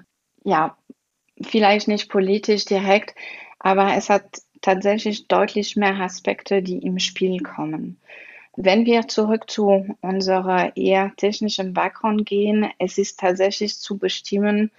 ja, 0.43 0.77
vielleicht 1.41 1.87
nicht 1.87 2.09
politisch 2.09 2.65
direkt, 2.65 3.15
aber 3.59 3.93
es 3.95 4.09
hat 4.09 4.41
tatsächlich 4.61 5.27
deutlich 5.27 5.75
mehr 5.75 5.99
Aspekte, 5.99 6.61
die 6.61 6.79
im 6.79 6.99
Spiel 6.99 7.41
kommen. 7.41 7.99
Wenn 8.55 8.85
wir 8.85 9.07
zurück 9.07 9.49
zu 9.49 9.95
unserer 10.01 10.75
eher 10.75 11.13
technischen 11.15 11.73
Background 11.73 12.25
gehen, 12.25 12.69
es 12.77 12.97
ist 12.97 13.19
tatsächlich 13.19 13.79
zu 13.79 13.97
bestimmen, 13.97 14.71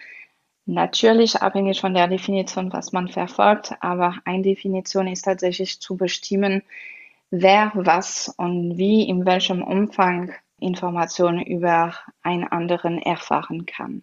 Natürlich 0.70 1.42
abhängig 1.42 1.80
von 1.80 1.94
der 1.94 2.06
Definition, 2.06 2.72
was 2.72 2.92
man 2.92 3.08
verfolgt, 3.08 3.72
aber 3.80 4.18
eine 4.24 4.44
Definition 4.44 5.08
ist 5.08 5.22
tatsächlich 5.22 5.80
zu 5.80 5.96
bestimmen, 5.96 6.62
wer 7.32 7.72
was 7.74 8.32
und 8.36 8.78
wie 8.78 9.08
in 9.08 9.26
welchem 9.26 9.64
Umfang 9.64 10.32
Informationen 10.60 11.42
über 11.42 11.96
einen 12.22 12.44
anderen 12.44 13.02
erfahren 13.02 13.66
kann. 13.66 14.02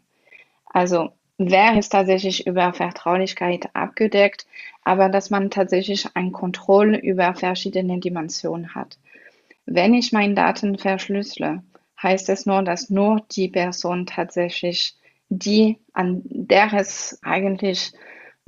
Also 0.65 1.13
wer 1.37 1.79
ist 1.79 1.93
tatsächlich 1.93 2.45
über 2.45 2.73
Vertraulichkeit 2.73 3.69
abgedeckt, 3.73 4.45
aber 4.83 5.07
dass 5.07 5.29
man 5.29 5.49
tatsächlich 5.49 6.05
ein 6.15 6.33
Kontrolle 6.33 6.99
über 6.99 7.33
verschiedene 7.33 8.01
Dimensionen 8.01 8.75
hat. 8.75 8.97
Wenn 9.65 9.93
ich 9.93 10.11
meine 10.11 10.33
Daten 10.33 10.77
verschlüssele, 10.77 11.63
heißt 12.03 12.27
es 12.27 12.45
nur, 12.45 12.61
dass 12.61 12.89
nur 12.89 13.21
die 13.31 13.47
Person 13.47 14.05
tatsächlich 14.05 14.97
die, 15.29 15.79
an 15.93 16.21
der 16.25 16.73
es 16.73 17.19
eigentlich 17.23 17.93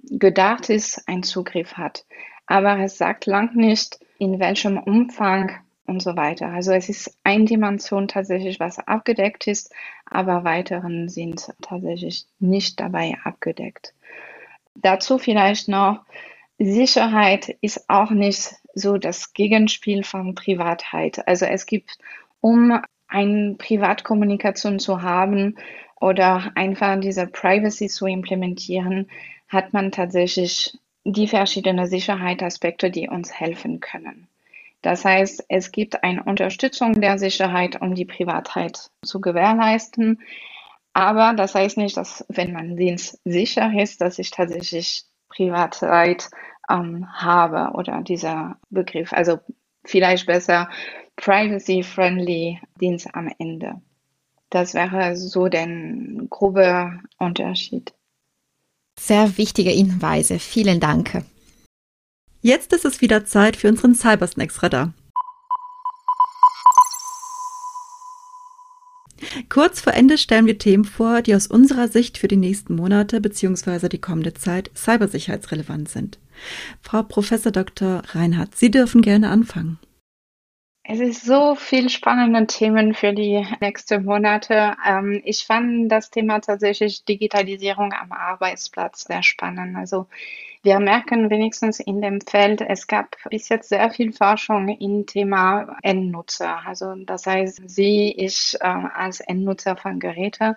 gedacht 0.03 0.69
ist, 0.69 1.07
einen 1.07 1.23
Zugriff 1.23 1.73
hat. 1.73 2.05
Aber 2.45 2.79
es 2.79 2.97
sagt 2.97 3.25
lang 3.25 3.55
nicht, 3.55 3.99
in 4.17 4.39
welchem 4.39 4.77
Umfang 4.77 5.51
und 5.85 6.01
so 6.01 6.15
weiter. 6.15 6.49
Also 6.49 6.71
es 6.71 6.87
ist 6.87 7.17
eine 7.23 7.45
Dimension 7.45 8.07
tatsächlich, 8.07 8.59
was 8.59 8.79
abgedeckt 8.79 9.47
ist, 9.47 9.73
aber 10.05 10.43
weiteren 10.43 11.09
sind 11.09 11.51
tatsächlich 11.61 12.25
nicht 12.39 12.79
dabei 12.79 13.17
abgedeckt. 13.23 13.93
Dazu 14.75 15.17
vielleicht 15.17 15.67
noch, 15.67 16.05
Sicherheit 16.57 17.57
ist 17.61 17.89
auch 17.89 18.11
nicht 18.11 18.53
so 18.73 18.97
das 18.97 19.33
Gegenspiel 19.33 20.03
von 20.03 20.35
Privatheit. 20.35 21.27
Also 21.27 21.45
es 21.45 21.65
gibt, 21.65 21.97
um 22.41 22.81
eine 23.09 23.55
Privatkommunikation 23.55 24.79
zu 24.79 25.01
haben, 25.01 25.55
oder 25.99 26.51
einfach 26.55 26.99
diese 26.99 27.27
Privacy 27.27 27.87
zu 27.87 28.05
implementieren, 28.05 29.09
hat 29.47 29.73
man 29.73 29.91
tatsächlich 29.91 30.77
die 31.03 31.27
verschiedenen 31.27 31.87
Sicherheitsaspekte, 31.87 32.91
die 32.91 33.09
uns 33.09 33.37
helfen 33.37 33.79
können. 33.79 34.27
Das 34.81 35.03
heißt, 35.03 35.45
es 35.49 35.71
gibt 35.71 36.03
eine 36.03 36.23
Unterstützung 36.23 37.01
der 37.01 37.17
Sicherheit, 37.17 37.81
um 37.81 37.95
die 37.95 38.05
Privatheit 38.05 38.91
zu 39.03 39.19
gewährleisten. 39.19 40.21
Aber 40.93 41.33
das 41.35 41.53
heißt 41.53 41.77
nicht, 41.77 41.97
dass 41.97 42.25
wenn 42.29 42.53
man 42.53 42.77
Dienst 42.77 43.19
sicher 43.25 43.71
ist, 43.77 43.99
dass 44.01 44.19
ich 44.19 44.31
tatsächlich 44.31 45.03
Privatheit 45.27 46.29
ähm, 46.69 47.07
habe 47.11 47.75
oder 47.77 48.01
dieser 48.01 48.57
Begriff. 48.69 49.11
Also 49.11 49.39
vielleicht 49.83 50.27
besser 50.27 50.69
privacy-friendly 51.19 52.59
Dienst 52.79 53.13
am 53.13 53.29
Ende. 53.37 53.81
Das 54.49 54.73
wäre 54.73 55.15
so 55.15 55.47
der 55.47 55.67
grobe 56.29 56.99
Unterschied. 57.17 57.93
Sehr 58.99 59.37
wichtige 59.37 59.69
Hinweise. 59.69 60.39
Vielen 60.39 60.79
Dank. 60.79 61.23
Jetzt 62.41 62.73
ist 62.73 62.85
es 62.85 63.01
wieder 63.01 63.25
Zeit 63.25 63.57
für 63.57 63.67
unseren 63.67 63.95
Cybersnacks 63.95 64.63
Radar. 64.63 64.93
Kurz 69.49 69.81
vor 69.81 69.93
Ende 69.93 70.17
stellen 70.17 70.45
wir 70.45 70.57
Themen 70.57 70.85
vor, 70.85 71.21
die 71.21 71.35
aus 71.35 71.47
unserer 71.47 71.87
Sicht 71.87 72.17
für 72.17 72.27
die 72.27 72.37
nächsten 72.37 72.75
Monate 72.75 73.21
bzw. 73.21 73.89
die 73.89 73.99
kommende 73.99 74.33
Zeit 74.33 74.71
cybersicherheitsrelevant 74.75 75.89
sind. 75.89 76.19
Frau 76.81 77.03
Prof. 77.03 77.29
Dr. 77.29 78.03
Reinhardt, 78.13 78.55
Sie 78.55 78.71
dürfen 78.71 79.01
gerne 79.01 79.29
anfangen. 79.29 79.79
Es 80.91 80.99
ist 80.99 81.23
so 81.23 81.53
viel 81.53 81.87
spannende 81.91 82.47
Themen 82.47 82.95
für 82.95 83.13
die 83.13 83.45
nächsten 83.61 84.05
Monate. 84.05 84.75
Ähm, 84.83 85.21
ich 85.23 85.45
fand 85.45 85.91
das 85.91 86.09
Thema 86.09 86.39
tatsächlich 86.39 87.05
Digitalisierung 87.05 87.93
am 87.93 88.11
Arbeitsplatz 88.11 89.03
sehr 89.03 89.21
spannend. 89.21 89.77
Also 89.77 90.07
wir 90.63 90.79
merken 90.79 91.29
wenigstens 91.29 91.79
in 91.79 92.01
dem 92.01 92.21
Feld, 92.21 92.61
es 92.61 92.87
gab 92.87 93.15
bis 93.29 93.49
jetzt 93.49 93.69
sehr 93.69 93.91
viel 93.91 94.11
Forschung 94.11 94.67
im 94.67 95.05
Thema 95.05 95.77
Endnutzer. 95.83 96.65
Also 96.65 96.95
das 96.95 97.27
heißt, 97.27 97.61
Sie, 97.69 98.11
ich 98.17 98.55
äh, 98.59 98.65
als 98.65 99.19
Endnutzer 99.19 99.75
von 99.75 99.99
Geräten 99.99 100.55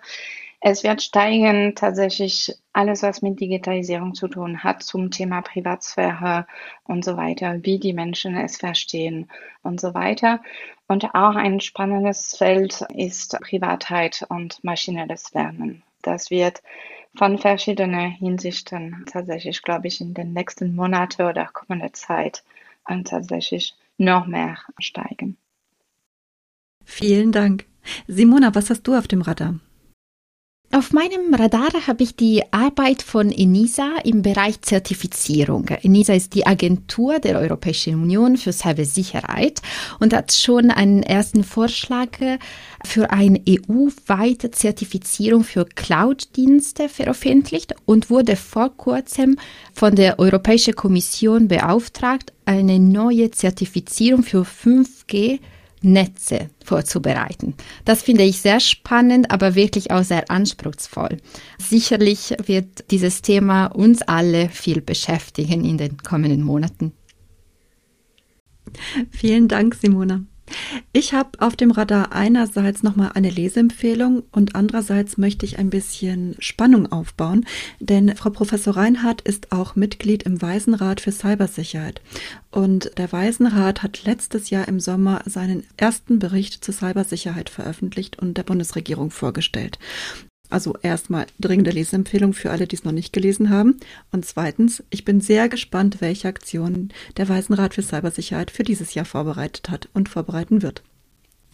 es 0.65 0.81
wird 0.85 1.01
steigen 1.01 1.75
tatsächlich 1.75 2.55
alles, 2.71 3.03
was 3.03 3.21
mit 3.21 3.37
Digitalisierung 3.37 4.15
zu 4.15 4.29
tun 4.29 4.63
hat, 4.63 4.81
zum 4.81 5.11
Thema 5.11 5.41
Privatsphäre 5.41 6.47
und 6.85 7.03
so 7.03 7.17
weiter, 7.17 7.59
wie 7.63 7.79
die 7.79 7.91
Menschen 7.91 8.37
es 8.37 8.55
verstehen 8.55 9.29
und 9.61 9.81
so 9.81 9.93
weiter. 9.93 10.41
Und 10.87 11.03
auch 11.15 11.35
ein 11.35 11.59
spannendes 11.59 12.37
Feld 12.37 12.79
ist 12.95 13.37
Privatheit 13.41 14.25
und 14.29 14.63
maschinelles 14.63 15.33
Lernen. 15.33 15.83
Das 16.01 16.31
wird 16.31 16.63
von 17.13 17.37
verschiedenen 17.37 18.11
Hinsichten 18.11 19.03
tatsächlich, 19.11 19.61
glaube 19.63 19.87
ich, 19.87 19.99
in 19.99 20.13
den 20.13 20.31
nächsten 20.31 20.73
Monaten 20.75 21.23
oder 21.23 21.49
kommende 21.51 21.91
Zeit 21.91 22.41
tatsächlich 23.03 23.75
noch 23.97 24.27
mehr 24.27 24.57
steigen. 24.79 25.35
Vielen 26.85 27.33
Dank. 27.33 27.65
Simona, 28.07 28.55
was 28.55 28.69
hast 28.69 28.83
du 28.83 28.95
auf 28.95 29.09
dem 29.09 29.21
Radar? 29.21 29.59
Auf 30.75 30.91
meinem 30.91 31.31
Radar 31.35 31.69
habe 31.85 32.01
ich 32.01 32.15
die 32.15 32.41
Arbeit 32.49 33.03
von 33.03 33.31
ENISA 33.31 33.97
im 34.05 34.23
Bereich 34.23 34.59
Zertifizierung. 34.61 35.67
ENISA 35.67 36.13
ist 36.13 36.33
die 36.33 36.47
Agentur 36.47 37.19
der 37.19 37.37
Europäischen 37.37 38.01
Union 38.01 38.37
für 38.37 38.51
Cybersicherheit 38.51 39.61
und 39.99 40.15
hat 40.15 40.33
schon 40.33 40.71
einen 40.71 41.03
ersten 41.03 41.43
Vorschlag 41.43 42.17
für 42.83 43.11
eine 43.11 43.39
EU-weite 43.47 44.49
Zertifizierung 44.49 45.43
für 45.43 45.65
Cloud-Dienste 45.65 46.89
veröffentlicht 46.89 47.75
und 47.85 48.09
wurde 48.09 48.35
vor 48.35 48.75
kurzem 48.75 49.37
von 49.75 49.95
der 49.95 50.17
Europäischen 50.17 50.73
Kommission 50.73 51.49
beauftragt, 51.49 52.33
eine 52.45 52.79
neue 52.79 53.29
Zertifizierung 53.29 54.23
für 54.23 54.41
5G 54.41 55.39
Netze 55.83 56.49
vorzubereiten. 56.63 57.55
Das 57.85 58.01
finde 58.01 58.23
ich 58.23 58.39
sehr 58.39 58.59
spannend, 58.59 59.31
aber 59.31 59.55
wirklich 59.55 59.91
auch 59.91 60.03
sehr 60.03 60.29
anspruchsvoll. 60.29 61.17
Sicherlich 61.57 62.35
wird 62.45 62.89
dieses 62.91 63.21
Thema 63.21 63.67
uns 63.67 64.01
alle 64.01 64.49
viel 64.49 64.81
beschäftigen 64.81 65.65
in 65.65 65.77
den 65.77 65.97
kommenden 65.97 66.43
Monaten. 66.43 66.93
Vielen 69.11 69.47
Dank, 69.47 69.75
Simona. 69.75 70.23
Ich 70.91 71.13
habe 71.13 71.39
auf 71.39 71.55
dem 71.55 71.71
Radar 71.71 72.11
einerseits 72.11 72.83
nochmal 72.83 73.11
eine 73.13 73.29
Leseempfehlung 73.29 74.23
und 74.31 74.55
andererseits 74.55 75.17
möchte 75.17 75.45
ich 75.45 75.57
ein 75.57 75.69
bisschen 75.69 76.35
Spannung 76.39 76.91
aufbauen, 76.91 77.45
denn 77.79 78.15
Frau 78.15 78.29
Professor 78.29 78.75
Reinhardt 78.75 79.21
ist 79.21 79.51
auch 79.51 79.75
Mitglied 79.75 80.23
im 80.23 80.41
Waisenrat 80.41 81.01
für 81.01 81.11
Cybersicherheit. 81.11 82.01
Und 82.51 82.91
der 82.97 83.11
Waisenrat 83.11 83.83
hat 83.83 84.03
letztes 84.05 84.49
Jahr 84.49 84.67
im 84.67 84.79
Sommer 84.79 85.21
seinen 85.25 85.63
ersten 85.77 86.19
Bericht 86.19 86.63
zur 86.63 86.73
Cybersicherheit 86.73 87.49
veröffentlicht 87.49 88.19
und 88.19 88.37
der 88.37 88.43
Bundesregierung 88.43 89.09
vorgestellt. 89.09 89.79
Also 90.49 90.75
erstmal 90.81 91.25
dringende 91.39 91.71
Leseempfehlung 91.71 92.33
für 92.33 92.51
alle, 92.51 92.67
die 92.67 92.75
es 92.75 92.83
noch 92.83 92.91
nicht 92.91 93.13
gelesen 93.13 93.49
haben. 93.49 93.79
Und 94.11 94.25
zweitens, 94.25 94.83
ich 94.89 95.03
bin 95.03 95.19
sehr 95.19 95.49
gespannt, 95.49 95.99
welche 95.99 96.27
Aktionen 96.27 96.93
der 97.17 97.27
Weißenrat 97.27 97.73
für 97.73 97.81
Cybersicherheit 97.81 98.51
für 98.51 98.63
dieses 98.63 98.93
Jahr 98.93 99.05
vorbereitet 99.05 99.69
hat 99.69 99.89
und 99.93 100.09
vorbereiten 100.09 100.61
wird. 100.61 100.83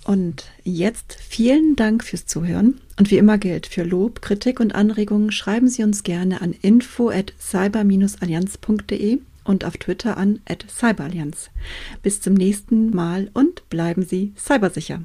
Und 0.06 0.46
jetzt 0.64 1.18
vielen 1.22 1.76
Dank 1.76 2.04
fürs 2.04 2.26
Zuhören. 2.26 2.82
Und 2.98 3.12
wie 3.12 3.18
immer 3.18 3.38
gilt, 3.38 3.68
für 3.68 3.84
Lob, 3.84 4.22
Kritik 4.22 4.60
und 4.60 4.74
Anregungen 4.74 5.32
schreiben 5.32 5.68
Sie 5.68 5.84
uns 5.84 6.04
gerne 6.04 6.42
an 6.42 6.54
info 6.62 7.10
at 7.10 7.34
cyber-allianz.de 7.40 9.20
und 9.44 9.66
auf 9.66 9.78
Twitter 9.78 10.18
an 10.18 10.40
at 10.48 10.66
cyberallianz. 10.70 11.50
Bis 12.02 12.22
zum 12.22 12.34
nächsten 12.34 12.92
Mal 12.92 13.30
und 13.34 13.68
bleiben 13.70 14.04
Sie 14.04 14.34
cybersicher. 14.38 15.04